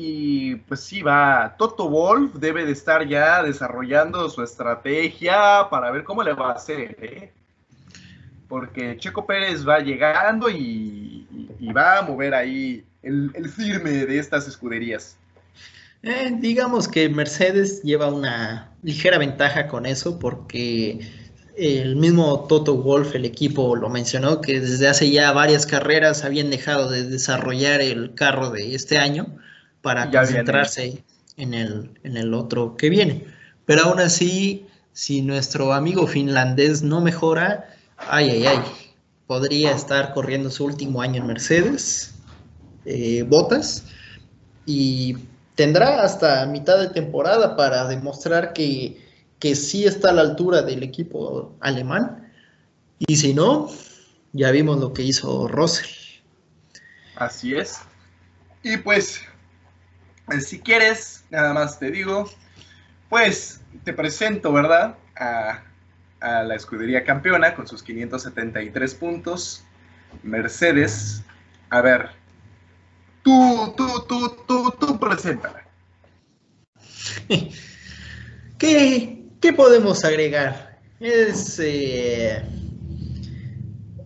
[0.00, 6.04] Y pues sí, va, Toto Wolf debe de estar ya desarrollando su estrategia para ver
[6.04, 7.32] cómo le va a hacer, ¿eh?
[8.46, 11.26] Porque Checo Pérez va llegando y,
[11.76, 15.16] va a mover ahí el, firme de estas escuderías.
[16.04, 21.00] Eh, digamos que Mercedes lleva una ligera ventaja con eso porque
[21.56, 26.50] el mismo Toto Wolf, el equipo, lo mencionó que desde hace ya varias carreras habían
[26.50, 29.36] dejado de desarrollar el carro de este año
[29.82, 31.02] para concentrarse
[31.36, 33.24] en el, en el otro que viene.
[33.64, 38.58] Pero aún así, si nuestro amigo finlandés no mejora, ay, ay, ay,
[39.26, 42.14] podría estar corriendo su último año en Mercedes,
[42.84, 43.84] eh, botas,
[44.66, 45.16] y
[45.54, 49.00] tendrá hasta mitad de temporada para demostrar que,
[49.38, 52.32] que sí está a la altura del equipo alemán.
[52.98, 53.70] Y si no,
[54.32, 55.88] ya vimos lo que hizo Russell.
[57.16, 57.78] Así es.
[58.62, 59.20] Y pues,
[60.40, 62.30] si quieres, nada más te digo,
[63.08, 64.96] pues te presento, ¿verdad?
[65.16, 65.62] A,
[66.20, 69.64] a la escudería campeona con sus 573 puntos.
[70.22, 71.22] Mercedes.
[71.70, 72.10] A ver,
[73.28, 75.62] Tú, tú, tú, tú, tú, preséntala.
[78.58, 80.80] ¿Qué, ¿Qué, podemos agregar?
[80.98, 82.42] Es, eh,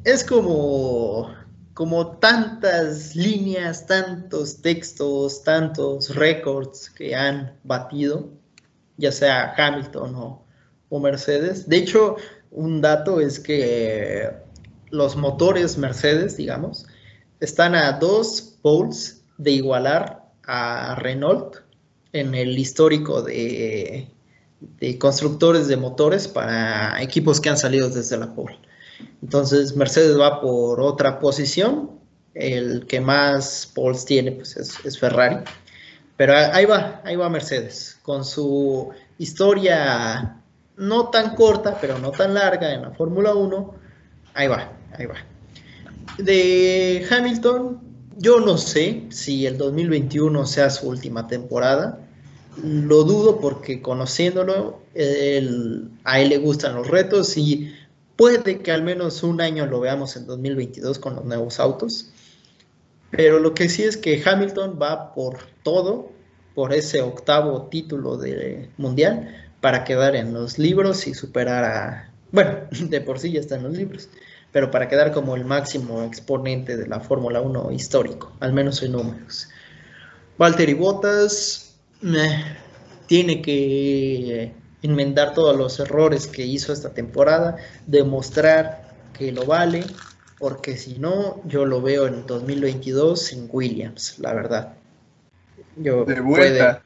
[0.03, 1.33] es como,
[1.75, 8.29] como tantas líneas, tantos textos, tantos récords que han batido,
[8.97, 11.67] ya sea Hamilton o, Mercedes.
[11.69, 12.17] De hecho,
[12.51, 14.31] un dato es que
[14.91, 16.87] los motores Mercedes, digamos,
[17.41, 21.57] están a dos poles de igualar a Renault
[22.13, 24.09] en el histórico de,
[24.99, 28.59] constructores de motores para equipos que han salido desde la pole.
[29.23, 31.91] Entonces Mercedes va por otra posición,
[32.35, 35.37] el que más poles tiene pues es, Ferrari,
[36.17, 40.37] pero ahí va, ahí va Mercedes, con su historia
[40.77, 43.75] no tan corta, pero no tan larga en la Fórmula 1,
[44.35, 45.17] ahí va, ahí va.
[46.19, 47.81] De Hamilton,
[48.19, 51.99] yo no sé si el 2021 sea su última temporada.
[52.63, 54.81] Lo dudo porque conociéndolo,
[56.05, 57.73] a él le gustan los retos y
[58.17, 62.11] puede que al menos un año lo veamos en 2022 con los nuevos autos.
[63.11, 66.11] Pero lo que sí es que Hamilton va por todo,
[66.55, 72.13] por ese octavo título de mundial, para quedar en los libros y superar a...
[72.31, 74.09] Bueno, de por sí ya está en los libros
[74.53, 78.93] pero para quedar como el máximo exponente de la Fórmula 1 histórico, al menos en
[78.93, 79.49] números.
[80.39, 81.75] Valtteri Bottas
[83.07, 84.53] tiene que
[84.83, 87.57] enmendar todos los errores que hizo esta temporada,
[87.87, 89.85] demostrar que lo vale,
[90.39, 94.75] porque si no, yo lo veo en 2022 sin Williams, la verdad.
[95.77, 96.83] Yo de vuelta.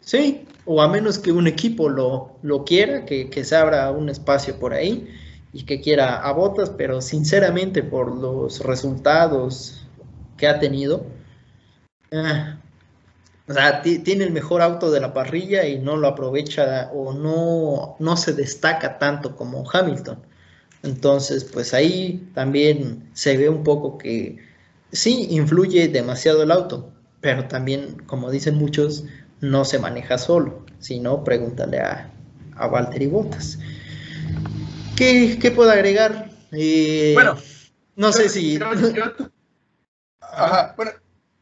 [0.00, 4.08] sí, o a menos que un equipo lo, lo quiera, que, que se abra un
[4.08, 5.08] espacio por ahí
[5.52, 9.86] y que quiera a Botas, pero sinceramente por los resultados
[10.36, 11.06] que ha tenido,
[12.12, 12.58] ah,
[13.48, 17.96] o sea, tiene el mejor auto de la parrilla y no lo aprovecha o no,
[18.00, 20.18] no se destaca tanto como Hamilton.
[20.82, 24.38] Entonces, pues ahí también se ve un poco que
[24.90, 29.04] sí influye demasiado el auto, pero también, como dicen muchos,
[29.40, 32.10] no se maneja solo, sino pregúntale a,
[32.56, 33.58] a Valtteri Bottas.
[34.96, 36.30] ¿Qué, puedo agregar?
[36.52, 37.36] Eh, bueno,
[37.94, 38.58] no sé si.
[40.20, 40.92] Ajá, bueno,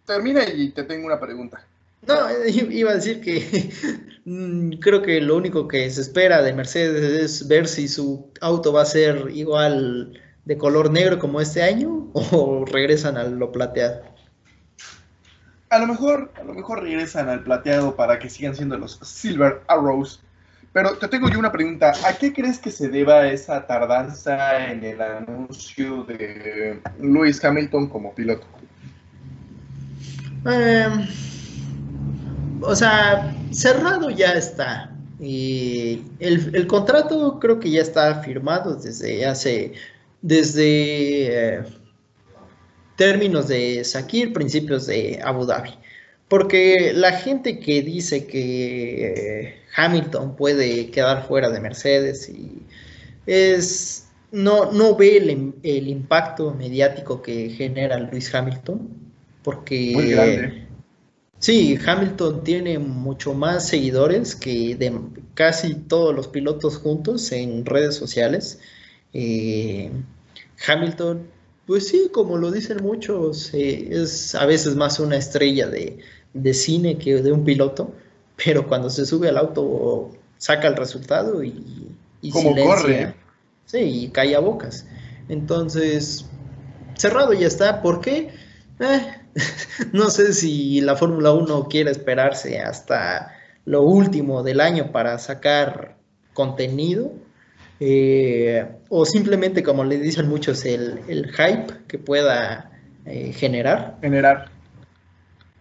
[0.05, 1.67] termina y te tengo una pregunta.
[2.07, 2.15] No,
[2.49, 3.71] iba a decir que
[4.25, 8.73] mm, creo que lo único que se espera de Mercedes es ver si su auto
[8.73, 14.03] va a ser igual de color negro como este año o regresan a lo plateado.
[15.71, 19.63] A lo mejor, a lo mejor regresan al plateado para que sigan siendo los Silver
[19.67, 20.21] Arrows
[20.73, 21.93] Pero te tengo yo una pregunta.
[22.07, 28.15] ¿A qué crees que se deba esa tardanza en el anuncio de Lewis Hamilton como
[28.15, 28.47] piloto?
[30.47, 31.07] Em,
[32.67, 34.91] o sea, cerrado ya está.
[35.21, 39.73] Y el, contrato creo que ya está firmado desde hace,
[40.23, 41.65] desde eh,
[42.97, 45.71] términos de Sakir, principios de Abu Dhabi.
[46.29, 52.63] Porque la gente que dice que eh, Hamilton puede quedar fuera de Mercedes y
[53.27, 55.19] es no, no ve
[55.63, 58.89] el, impacto mediático que genera Luis Hamilton.
[59.43, 60.64] Porque
[61.45, 64.99] sí, Hamilton tiene mucho más seguidores que de
[65.35, 68.59] casi todos los pilotos juntos en redes sociales.
[69.13, 69.91] Eh,
[70.67, 71.27] Hamilton
[71.67, 75.99] pues sí, como lo dicen muchos, eh, es a veces más una estrella de,
[76.53, 77.95] cine que de un piloto,
[78.45, 81.89] pero cuando se sube al auto saca el resultado y,
[82.21, 83.15] y como corre.
[83.65, 84.87] Sí, y cae a bocas.
[85.31, 86.27] Entonces,
[86.97, 87.81] cerrado ya está.
[87.81, 88.29] ¿Por qué?
[88.79, 89.07] Eh,
[89.93, 95.97] no sé si la Fórmula 1 quiere esperarse hasta lo último del año para sacar
[96.35, 97.13] contenido
[97.81, 102.71] eh, o simplemente, como le dicen muchos, el, hype que pueda
[103.05, 103.99] eh, generar.
[104.01, 104.51] Generar.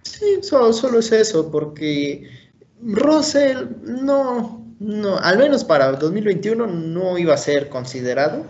[0.03, 2.29] Sí, solo, es eso, porque
[2.81, 8.45] Russell no, no, al menos para 2021 no iba a ser considerado,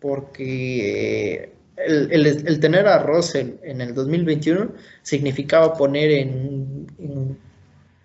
[0.00, 1.54] porque
[1.86, 4.72] el, tener a Russell en el 2021
[5.02, 6.86] significaba poner en,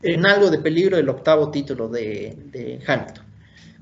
[0.01, 3.23] en, algo de peligro el octavo título de, Hamilton.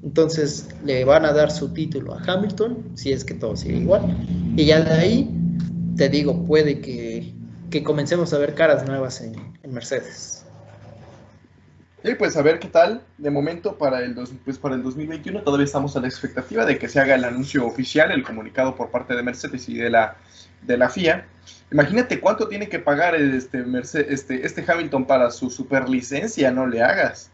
[0.03, 4.17] Entonces le van a dar su título a Hamilton, si es que todo sigue igual.
[4.55, 5.29] Y ya de ahí,
[5.95, 7.33] te digo, puede que,
[7.83, 9.35] comencemos a ver caras nuevas en,
[9.71, 10.40] Mercedes.
[12.03, 13.03] Y pues a ver qué tal.
[13.17, 16.89] De momento, para el, pues para el 2021 todavía estamos a la expectativa de que
[16.89, 20.17] se haga el anuncio oficial, el comunicado por parte de Mercedes y de la,
[20.63, 21.27] de la FIA.
[21.71, 23.63] Imagínate cuánto tiene que pagar este,
[24.09, 27.29] este, este Hamilton para su superlicencia, no le hagas.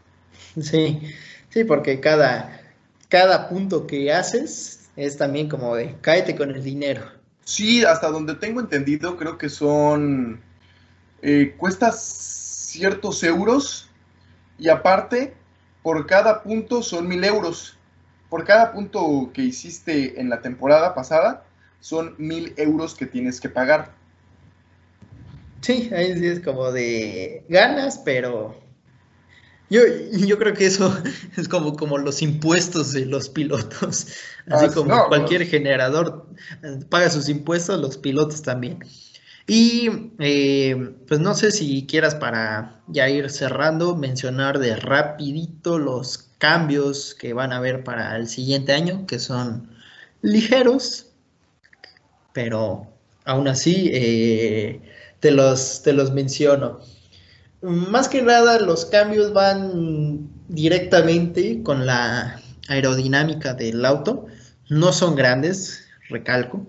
[0.60, 1.00] Sí,
[1.48, 2.60] sí, porque cada,
[3.08, 7.02] cada punto que haces es también como de cáete con el dinero.
[7.44, 10.40] Sí, hasta donde tengo entendido, creo que son.
[11.22, 13.87] Eh, cuesta ciertos euros
[14.58, 15.34] y aparte,
[15.82, 17.76] por cada punto son mil euros.
[18.28, 21.44] Por cada punto que hiciste en la temporada pasada,
[21.80, 23.92] son mil euros que tienes que pagar.
[25.60, 28.54] Sí, ahí sí es como de ganas, pero
[29.70, 29.80] yo,
[30.12, 30.96] yo creo que eso
[31.36, 34.06] es como, como los impuestos de los pilotos.
[34.46, 36.26] Así ah, como cualquier generador
[36.62, 38.78] eh, paga sus impuestos, los pilotos también.
[39.50, 46.18] Y eh, pues no sé si quieras para ya ir cerrando, mencionar de rapidito los
[46.36, 49.70] cambios que van a haber para el siguiente año, que son
[50.20, 51.06] ligeros,
[52.34, 52.92] pero
[53.24, 54.82] aún así eh,
[55.20, 56.80] te, los, te los menciono.
[57.62, 62.38] Más que nada, los cambios van directamente con la
[62.68, 64.26] aerodinámica del auto.
[64.68, 66.66] No son grandes, recalco.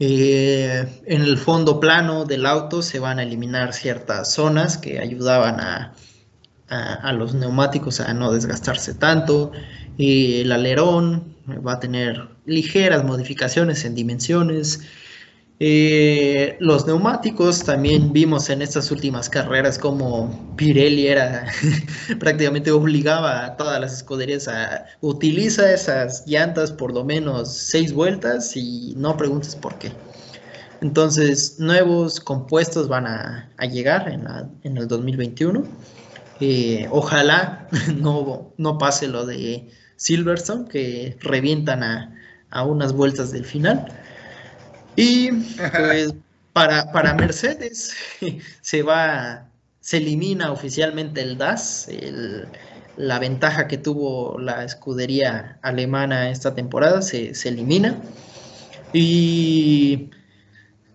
[0.00, 5.58] Eh, en el fondo plano del auto se van a eliminar ciertas zonas que ayudaban
[5.60, 5.92] a,
[7.12, 9.52] los neumáticos a no desgastarse tanto.
[9.98, 11.34] el alerón
[11.66, 14.80] va a tener ligeras modificaciones en dimensiones.
[15.60, 21.46] Eh, los neumáticos también vimos en estas últimas carreras como Pirelli era
[22.20, 28.56] prácticamente obligaba a todas las escuderías a utilizar esas llantas por lo menos seis vueltas
[28.56, 29.90] y no preguntes por qué.
[30.80, 35.64] Entonces, nuevos compuestos van a, llegar en, el 2021.
[36.40, 42.14] Eh, ojalá no, no pase lo de Silverstone, que revientan a,
[42.50, 43.88] a unas vueltas del final.
[44.98, 45.30] Y
[45.76, 46.12] pues
[46.52, 47.94] para, para Mercedes
[48.60, 49.48] se va,
[49.80, 51.88] se elimina oficialmente el DAS,
[52.96, 57.96] la ventaja que tuvo la escudería alemana esta temporada se, elimina.
[58.92, 60.10] Y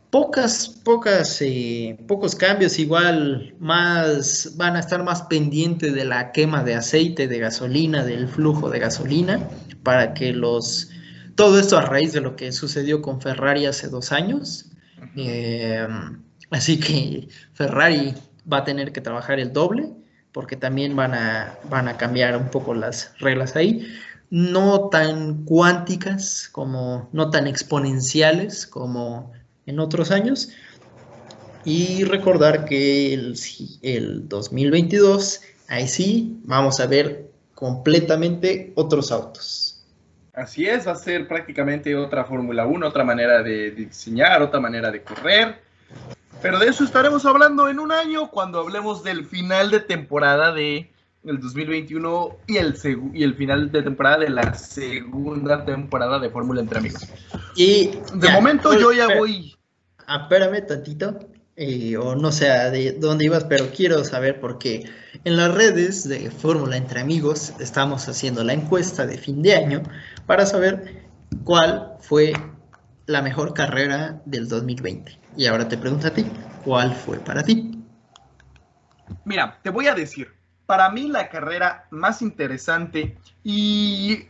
[0.10, 6.62] pocas, pocas, eh, pocos cambios, igual más van a estar más pendientes de la quema
[6.66, 9.48] de aceite, de gasolina, del flujo de gasolina,
[9.82, 10.90] para que los
[11.36, 14.66] todo esto a raíz de lo que sucedió con Ferrari hace dos años.
[15.16, 15.88] Eh,
[16.50, 18.14] así que Ferrari
[18.52, 19.92] va a tener que trabajar el doble
[20.32, 23.88] porque también van a, van a cambiar un poco las reglas ahí.
[24.30, 29.32] No tan cuánticas como, no tan exponenciales como
[29.66, 30.50] en otros años.
[31.66, 33.36] Y recordar que el,
[33.84, 39.63] el 2022, ahí sí, vamos a ver completamente otros autos.
[40.34, 44.90] Así es, va a ser prácticamente otra Fórmula 1, otra manera de diseñar, otra manera
[44.90, 45.62] de correr.
[46.42, 50.92] Pero de eso estaremos hablando en un año cuando hablemos del final de temporada de
[51.24, 52.76] el 2021 y el,
[53.14, 57.08] y el final de temporada de la segunda temporada de Fórmula Entre Amigos.
[57.56, 59.56] Y de momento yo ya voy.
[60.06, 61.18] Ah, espérame tantito,
[61.56, 64.90] eh, o no sé de dónde ibas, pero quiero saber por qué.
[65.24, 69.84] En las redes de Fórmula Entre Amigos estamos haciendo la encuesta de fin de año
[70.26, 71.04] para saber
[71.44, 72.34] cuál fue
[73.06, 75.20] la mejor carrera del 2020.
[75.36, 76.26] Y ahora te pregunto a ti,
[76.64, 77.84] ¿cuál fue para ti?
[79.26, 80.30] Mira, te voy a decir,
[80.66, 84.28] para mí la carrera más interesante y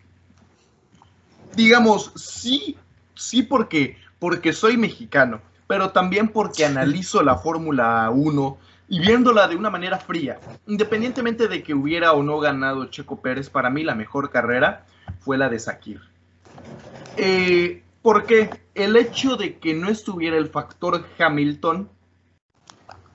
[1.56, 2.78] digamos, sí,
[3.16, 8.58] sí porque, porque soy mexicano, pero también porque analizo la Fórmula 1
[8.90, 13.50] y viéndola de una manera fría, independientemente de que hubiera o no ganado Checo Pérez,
[13.50, 14.86] para mí la mejor carrera
[15.20, 16.02] fue la de Sakir.
[17.18, 21.90] Eh, porque el hecho de que no estuviera el factor Hamilton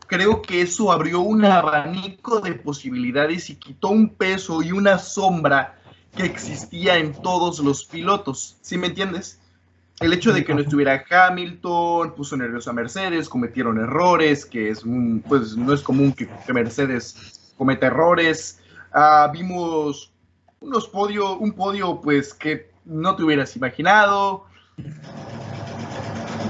[0.09, 5.79] creo que eso abrió un abanico de posibilidades y quitó un peso y una sombra
[6.17, 8.57] que existía en todos los pilotos.
[8.63, 9.39] ¿Sí me entiendes?
[10.01, 14.85] El hecho de que no estuviera Hamilton puso nervioso a Mercedes, cometieron errores, que es
[15.29, 18.61] pues no es común que, Mercedes cometa errores.
[18.93, 20.13] Ah, vimos
[20.61, 24.47] unos podio, un podio pues que no te hubieras imaginado.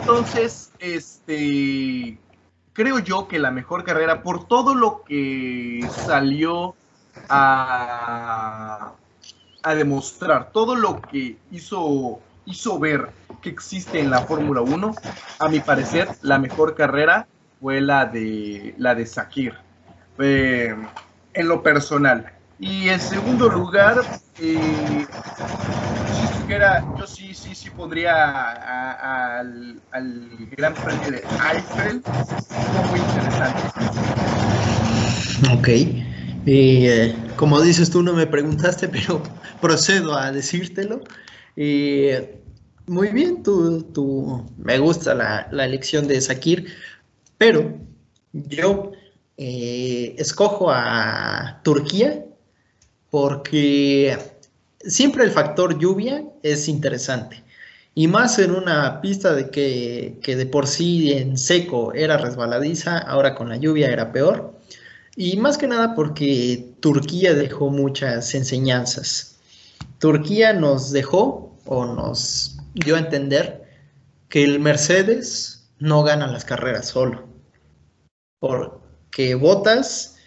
[0.00, 2.18] Entonces, este
[2.78, 6.76] creo yo que la mejor carrera, por todo lo que salió
[7.28, 8.92] a,
[9.74, 13.10] demostrar, todo lo que hizo, hizo ver
[13.42, 14.94] que existe en la Fórmula 1,
[15.40, 17.26] a mi parecer, la mejor carrera
[17.60, 19.54] fue la de, la de Sakir,
[20.20, 20.76] eh,
[21.34, 22.32] en lo personal.
[22.60, 24.00] Y en segundo lugar,
[24.40, 25.06] eh,
[26.98, 29.80] yo sí, sí, sí pondría al,
[30.56, 32.02] Gran Premio de Eiffel
[32.90, 33.62] muy interesante.
[35.52, 35.68] Ok.
[36.46, 39.22] Eh, como dices tú, no me preguntaste, pero
[39.60, 41.02] procedo a decírtelo.
[42.88, 46.72] Muy bien, tú, me gusta la, elección de Sakir,
[47.36, 47.78] pero
[48.32, 48.92] yo
[49.36, 52.24] eh, escojo a Turquía
[53.10, 54.18] porque
[54.80, 57.42] siempre el factor lluvia es interesante.
[57.94, 63.34] Y más en una pista de que, de por sí en seco era resbaladiza, ahora
[63.34, 64.54] con la lluvia era peor.
[65.16, 69.38] Y más que nada porque Turquía dejó muchas enseñanzas.
[69.98, 73.64] Turquía nos dejó o nos dio a entender
[74.28, 77.26] que el Mercedes no gana las carreras solo.
[78.38, 80.18] Porque Botas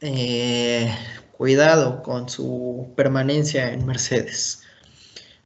[0.00, 0.94] eh,
[1.38, 4.62] cuidado con su permanencia en Mercedes.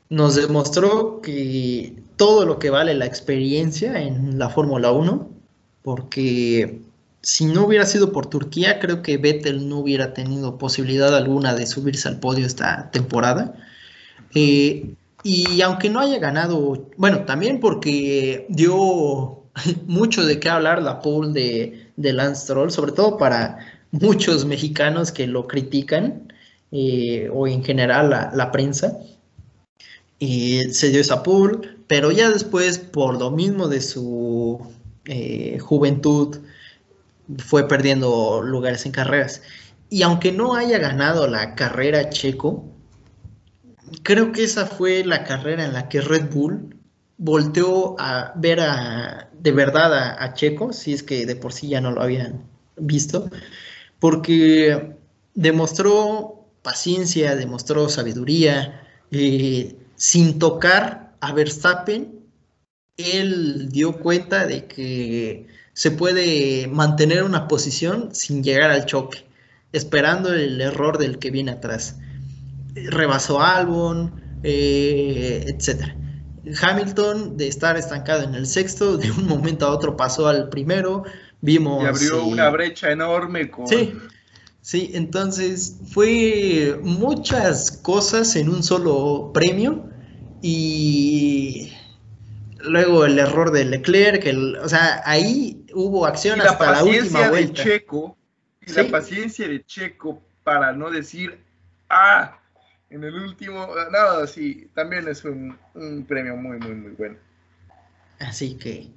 [0.08, 5.28] Nos demostró que todo lo que vale la experiencia en la Fórmula 1,
[5.82, 6.80] porque
[7.20, 11.66] si no hubiera sido por Turquía, creo que Vettel no hubiera tenido posibilidad alguna de
[11.66, 13.54] subirse al podio esta temporada.
[14.34, 19.42] Eh, y aunque no haya ganado, bueno, también porque dio
[19.86, 23.58] mucho de qué hablar la pole de, de Lance Stroll, sobre todo para
[23.92, 26.32] muchos mexicanos que lo critican,
[26.72, 28.98] eh, o en general la, prensa,
[30.18, 34.60] y se dio esa pool, pero ya después, por lo mismo de su
[35.04, 36.38] eh, juventud,
[37.38, 39.42] fue perdiendo lugares en carreras.
[39.90, 42.64] Y aunque no haya ganado la carrera checo,
[44.02, 46.76] creo que esa fue la carrera en la que Red Bull
[47.18, 51.68] volteó a ver a, de verdad a, a Checo, si es que de por sí
[51.68, 52.42] ya no lo habían
[52.76, 53.30] visto,
[54.02, 54.96] porque
[55.32, 62.18] demostró paciencia, demostró sabiduría, eh, sin tocar a Verstappen,
[62.96, 69.24] él dio cuenta de que se puede mantener una posición sin llegar al choque,
[69.70, 71.94] esperando el error del que viene atrás.
[72.74, 75.94] Rebasó a Albon, eh, etc.
[76.60, 81.04] Hamilton, de estar estancado en el sexto, de un momento a otro pasó al primero,
[81.42, 81.82] Vimos.
[81.82, 83.66] Y abrió una brecha enorme con.
[83.66, 83.94] Sí,
[84.62, 89.90] sí, entonces fue muchas cosas en un solo premio
[90.40, 91.72] y
[92.60, 97.62] luego el error de Leclerc, el, o sea, ahí hubo acción hasta la, última vuelta.
[97.64, 98.16] De Checo,
[98.64, 101.44] y la paciencia de Checo para no decir,
[101.90, 102.38] ah,
[102.88, 107.16] en el último, no, sí, también es un, un premio muy, muy, muy bueno.
[108.20, 108.92] Así que,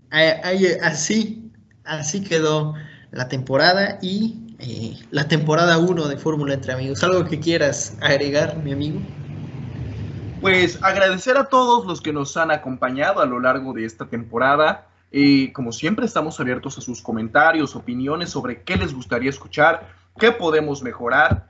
[0.84, 1.52] así
[1.86, 2.74] Así quedó
[3.12, 7.04] la temporada y eh, la temporada 1 de Fórmula Entre Amigos.
[7.04, 9.00] ¿Algo que quieras agregar, mi amigo?
[10.42, 14.88] Pues agradecer a todos los que nos han acompañado a lo largo de esta temporada.
[15.12, 19.88] y como siempre, estamos abiertos a sus comentarios, opiniones sobre qué les gustaría escuchar,
[20.20, 21.48] qué podemos mejorar,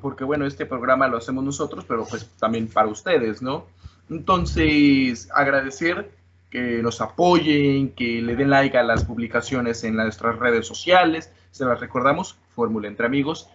[0.00, 3.66] porque bueno, este programa lo hacemos nosotros, pero pues también para ustedes, ¿no?
[4.08, 6.10] Entonces, agradecer
[6.54, 11.64] que nos apoyen, que le den like a las publicaciones en nuestras redes sociales, se
[11.64, 13.48] las recordamos, Fórmula Entre Amigos,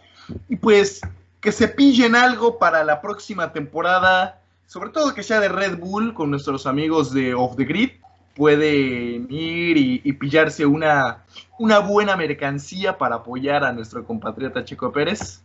[0.50, 1.00] y pues
[1.40, 6.14] que se pillen algo para la próxima temporada, sobre todo que sea de Red Bull
[6.14, 7.92] con nuestros amigos de Off the Grid,
[8.36, 11.24] pueden ir y, pillarse una,
[11.58, 15.42] una buena mercancía para apoyar a nuestro compatriota Checo Pérez.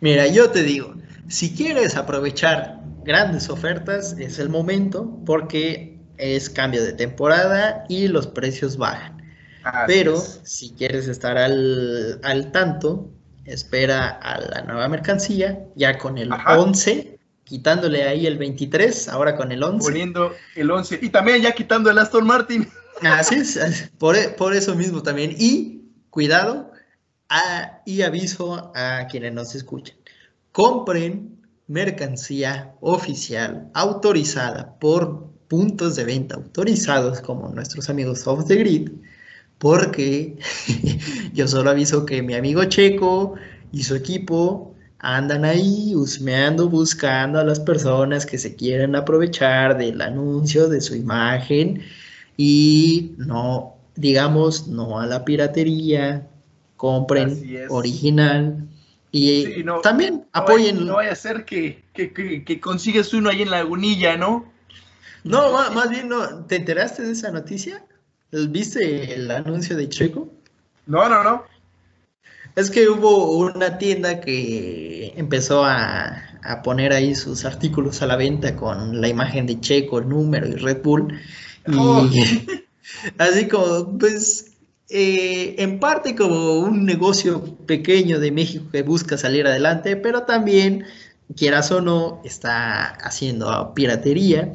[0.00, 0.94] Mira, yo te digo,
[1.28, 8.26] si quieres aprovechar grandes ofertas, es el momento porque es cambio de temporada y los
[8.26, 9.22] precios bajan.
[9.86, 13.10] Pero si quieres estar al, tanto,
[13.44, 19.52] espera a la nueva mercancía, ya con el 11, quitándole ahí el 23, ahora con
[19.52, 19.88] el 11.
[19.88, 22.68] Poniendo el 11 y también ya quitando el Aston Martin.
[23.02, 25.34] Así es, por, por eso mismo también.
[25.38, 26.72] Y cuidado,
[27.84, 29.96] y aviso a quienes nos escuchen.
[30.50, 38.88] Compren mercancía oficial autorizada por puntos de venta autorizados como nuestros amigos Off the Grid,
[39.58, 40.38] porque
[41.34, 43.34] yo solo aviso que mi amigo Checo
[43.70, 50.00] y su equipo andan ahí husmeando, buscando a las personas que se quieren aprovechar del
[50.00, 51.82] anuncio de su imagen
[52.38, 56.26] y no, digamos, no a la piratería,
[56.78, 58.66] compren original
[59.10, 60.86] y también apoyen.
[60.86, 64.50] No vaya a ser que, que, consigues uno ahí en Lagunilla, ¿no?
[65.24, 66.44] No, más, bien, no.
[66.46, 67.84] ¿te enteraste de esa noticia?
[68.30, 70.32] ¿Viste el anuncio de Checo?
[70.86, 71.44] No, no, no.
[72.56, 78.16] Es que hubo una tienda que empezó a, a, poner ahí sus artículos a la
[78.16, 81.18] venta con la imagen de Checo, el número y Red Bull.
[81.66, 82.10] Y oh.
[83.18, 84.52] así como, pues
[84.94, 90.84] eh, en parte como un negocio pequeño de México que busca salir adelante, pero también,
[91.34, 94.52] quieras o no, está haciendo piratería.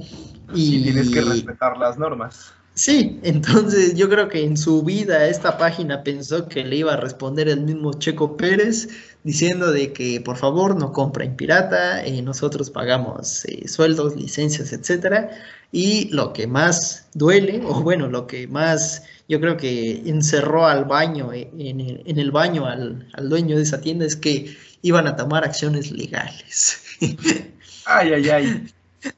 [0.54, 2.54] Y tienes que respetar las normas.
[2.78, 6.98] Sí, entonces yo creo que en su vida esta página pensó que le iba a
[6.98, 8.90] responder el mismo Checo Pérez
[9.24, 15.32] diciendo de que por favor no compren pirata, eh, nosotros pagamos eh, sueldos, licencias, etcétera.
[15.72, 20.86] Y lo que más duele, o bueno, lo que más yo creo que encerró al
[20.86, 25.44] baño, eh, en el, baño al, dueño de esa tienda, es que iban a tomar
[25.44, 26.80] acciones legales.
[27.86, 28.68] ay, ay, ay.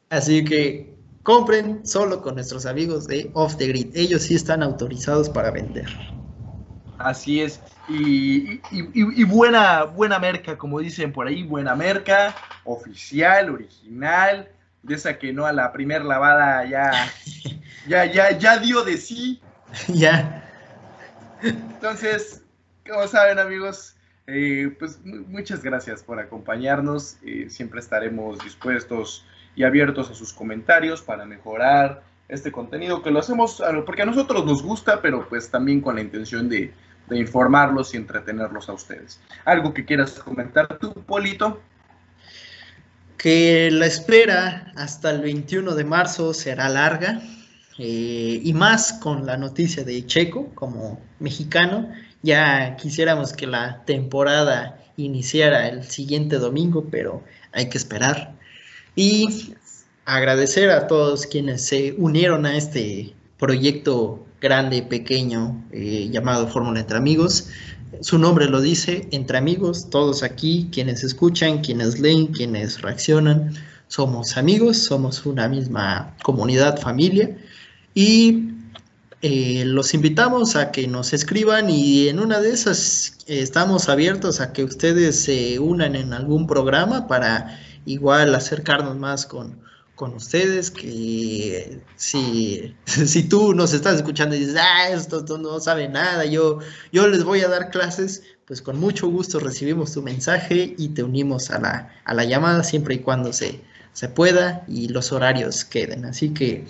[0.09, 0.98] Así que
[1.29, 3.95] compren solo con nuestros amigos de Off the Grid.
[3.95, 5.85] Ellos sí están autorizados para vender.
[6.97, 7.59] Así es.
[7.87, 14.49] Y, y, buena, buena merca, como dicen por ahí, buena merca, oficial, original,
[14.81, 16.91] de esa que no a la primer lavada ya,
[17.87, 19.39] ya, ya, ya dio de sí.
[19.87, 20.43] ya.
[21.43, 22.41] Entonces,
[22.87, 23.95] como saben amigos,
[24.25, 27.17] eh, pues muchas gracias por acompañarnos.
[27.23, 29.23] Eh, siempre estaremos dispuestos
[29.59, 34.45] y abiertos a sus comentarios para mejorar este contenido que lo hacemos porque a nosotros
[34.45, 36.73] nos gusta, pero pues también con la intención de,
[37.11, 39.19] informarlos y entretenerlos a ustedes.
[39.43, 41.59] ¿Algo que quieras comentar tú, Polito?
[43.17, 47.19] Que la espera hasta el 21 de marzo será larga
[47.77, 51.91] eh, y más con la noticia de Checo como mexicano.
[52.21, 58.38] Ya quisiéramos que la temporada iniciara el siguiente domingo, pero hay que esperar.
[59.01, 59.53] Y
[60.03, 66.97] agradecer a todos quienes se unieron a este proyecto grande, pequeño, eh, llamado Fórmula Entre
[66.97, 67.47] Amigos.
[68.01, 73.53] Su nombre lo dice, entre amigos, todos aquí, quienes escuchan, quienes leen, quienes reaccionan,
[73.87, 77.37] somos amigos, somos una misma comunidad, familia
[77.93, 78.49] y
[79.21, 84.41] eh, los invitamos a que nos escriban y en una de esas eh, estamos abiertos
[84.41, 87.57] a que ustedes se unan en algún programa para
[87.89, 89.59] igual acercarnos más con,
[89.95, 95.89] con ustedes, que si, si tú nos estás escuchando y dices, ah, esto, no sabe
[95.89, 96.59] nada, yo,
[96.91, 101.03] yo les voy a dar clases, pues con mucho gusto recibimos tu mensaje y te
[101.03, 103.61] unimos a la, a la llamada siempre y cuando se,
[103.93, 106.05] se pueda y los horarios queden.
[106.05, 106.65] Así que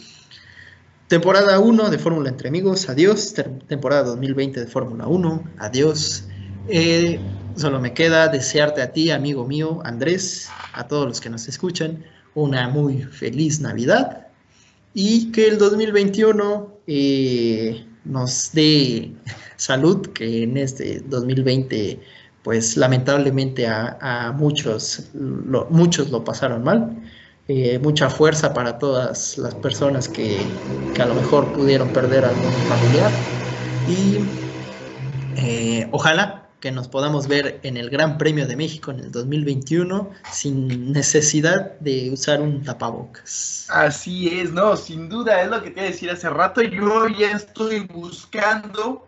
[1.10, 3.34] Temporada 1 de Fórmula Entre Amigos, adiós.
[3.68, 6.26] Temporada 2020 de Fórmula 1, adiós.
[6.68, 7.20] Eh,
[7.60, 12.04] solo me queda desearte a ti, amigo mío, Andrés, a todos los que nos escuchan,
[12.34, 14.28] una muy feliz Navidad
[14.94, 19.12] y que el 2021 eh, nos dé
[19.56, 22.00] salud, que en este 2020
[22.44, 26.98] pues lamentablemente a, muchos, lo, muchos lo pasaron mal.
[27.48, 30.38] Eh, mucha fuerza para todas las personas que,
[31.00, 33.12] a lo mejor pudieron perder algún familiar.
[33.88, 34.20] Y
[35.36, 40.12] eh, ojalá que nos podamos ver en el Gran Premio de México en el 2021
[40.32, 43.68] sin necesidad de usar un tapabocas.
[43.70, 46.62] Así es, no, sin duda, es lo que te iba decir hace rato.
[46.62, 49.08] Yo ya estoy buscando,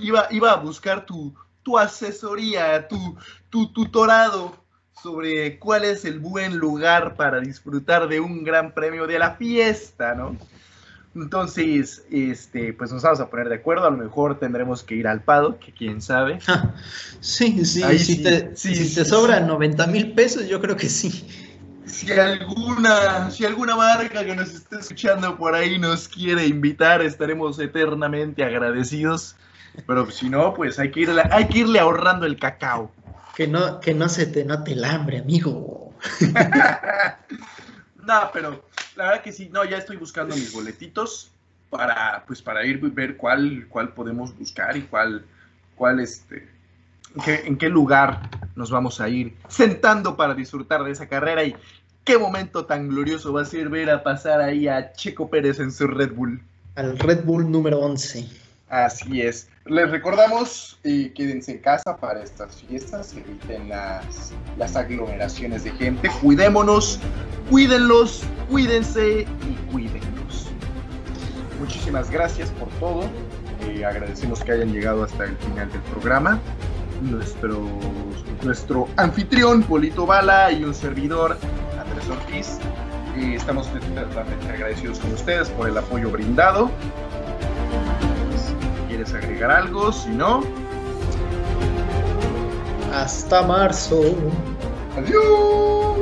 [0.00, 3.16] iba, iba a buscar tu, tu asesoría, tu,
[3.48, 4.56] tu tutorado
[5.02, 10.14] sobre cuál es el buen lugar para disfrutar de un gran premio de la fiesta,
[10.14, 10.36] ¿no?
[11.14, 15.06] Entonces, este, pues nos vamos a poner de acuerdo, a lo mejor tendremos que ir
[15.06, 16.40] al Pado, que quién sabe.
[17.20, 21.28] sí, sí, si, te, si te sobran 90 mil pesos, yo creo que sí.
[21.86, 27.58] Si alguna, si alguna marca que nos esté escuchando por ahí nos quiere invitar, estaremos
[27.60, 29.36] eternamente agradecidos.
[29.86, 32.90] Pero si no, pues hay que irle, hay que irle ahorrando el cacao.
[33.36, 35.92] Que no, que no se te note el hambre, amigo.
[38.04, 38.64] no, pero
[38.96, 41.30] la verdad que sí, no, ya estoy buscando mis boletitos
[41.70, 45.24] para, pues, para ir ver cuál, cuál podemos buscar y cuál,
[45.74, 46.48] cuál este,
[47.14, 51.44] en qué, en qué lugar nos vamos a ir sentando para disfrutar de esa carrera
[51.44, 51.56] y
[52.04, 55.72] qué momento tan glorioso va a ser ver a pasar ahí a Checo Pérez en
[55.72, 56.40] su Red Bull.
[56.76, 58.43] Al Red Bull número 11.
[58.68, 59.48] Así es.
[59.66, 66.10] Les recordamos, y quédense en casa para estas fiestas, eviten las, las aglomeraciones de gente,
[66.20, 66.98] cuidémonos,
[67.50, 70.50] cuídenlos, cuídense y cuídenlos.
[71.60, 73.08] Muchísimas gracias por todo.
[73.62, 76.40] Eh, agradecemos que hayan llegado hasta el final del programa.
[77.02, 77.66] Nuestro,
[78.42, 81.38] nuestro anfitrión, Polito Bala, y un servidor,
[81.78, 82.58] Andrés Ortiz.
[83.16, 86.70] Eh, estamos totalmente agradecidos con ustedes por el apoyo brindado
[88.94, 90.44] quieres agregar algo, si no.
[92.92, 94.14] Hasta marzo.
[94.96, 95.98] Adiós.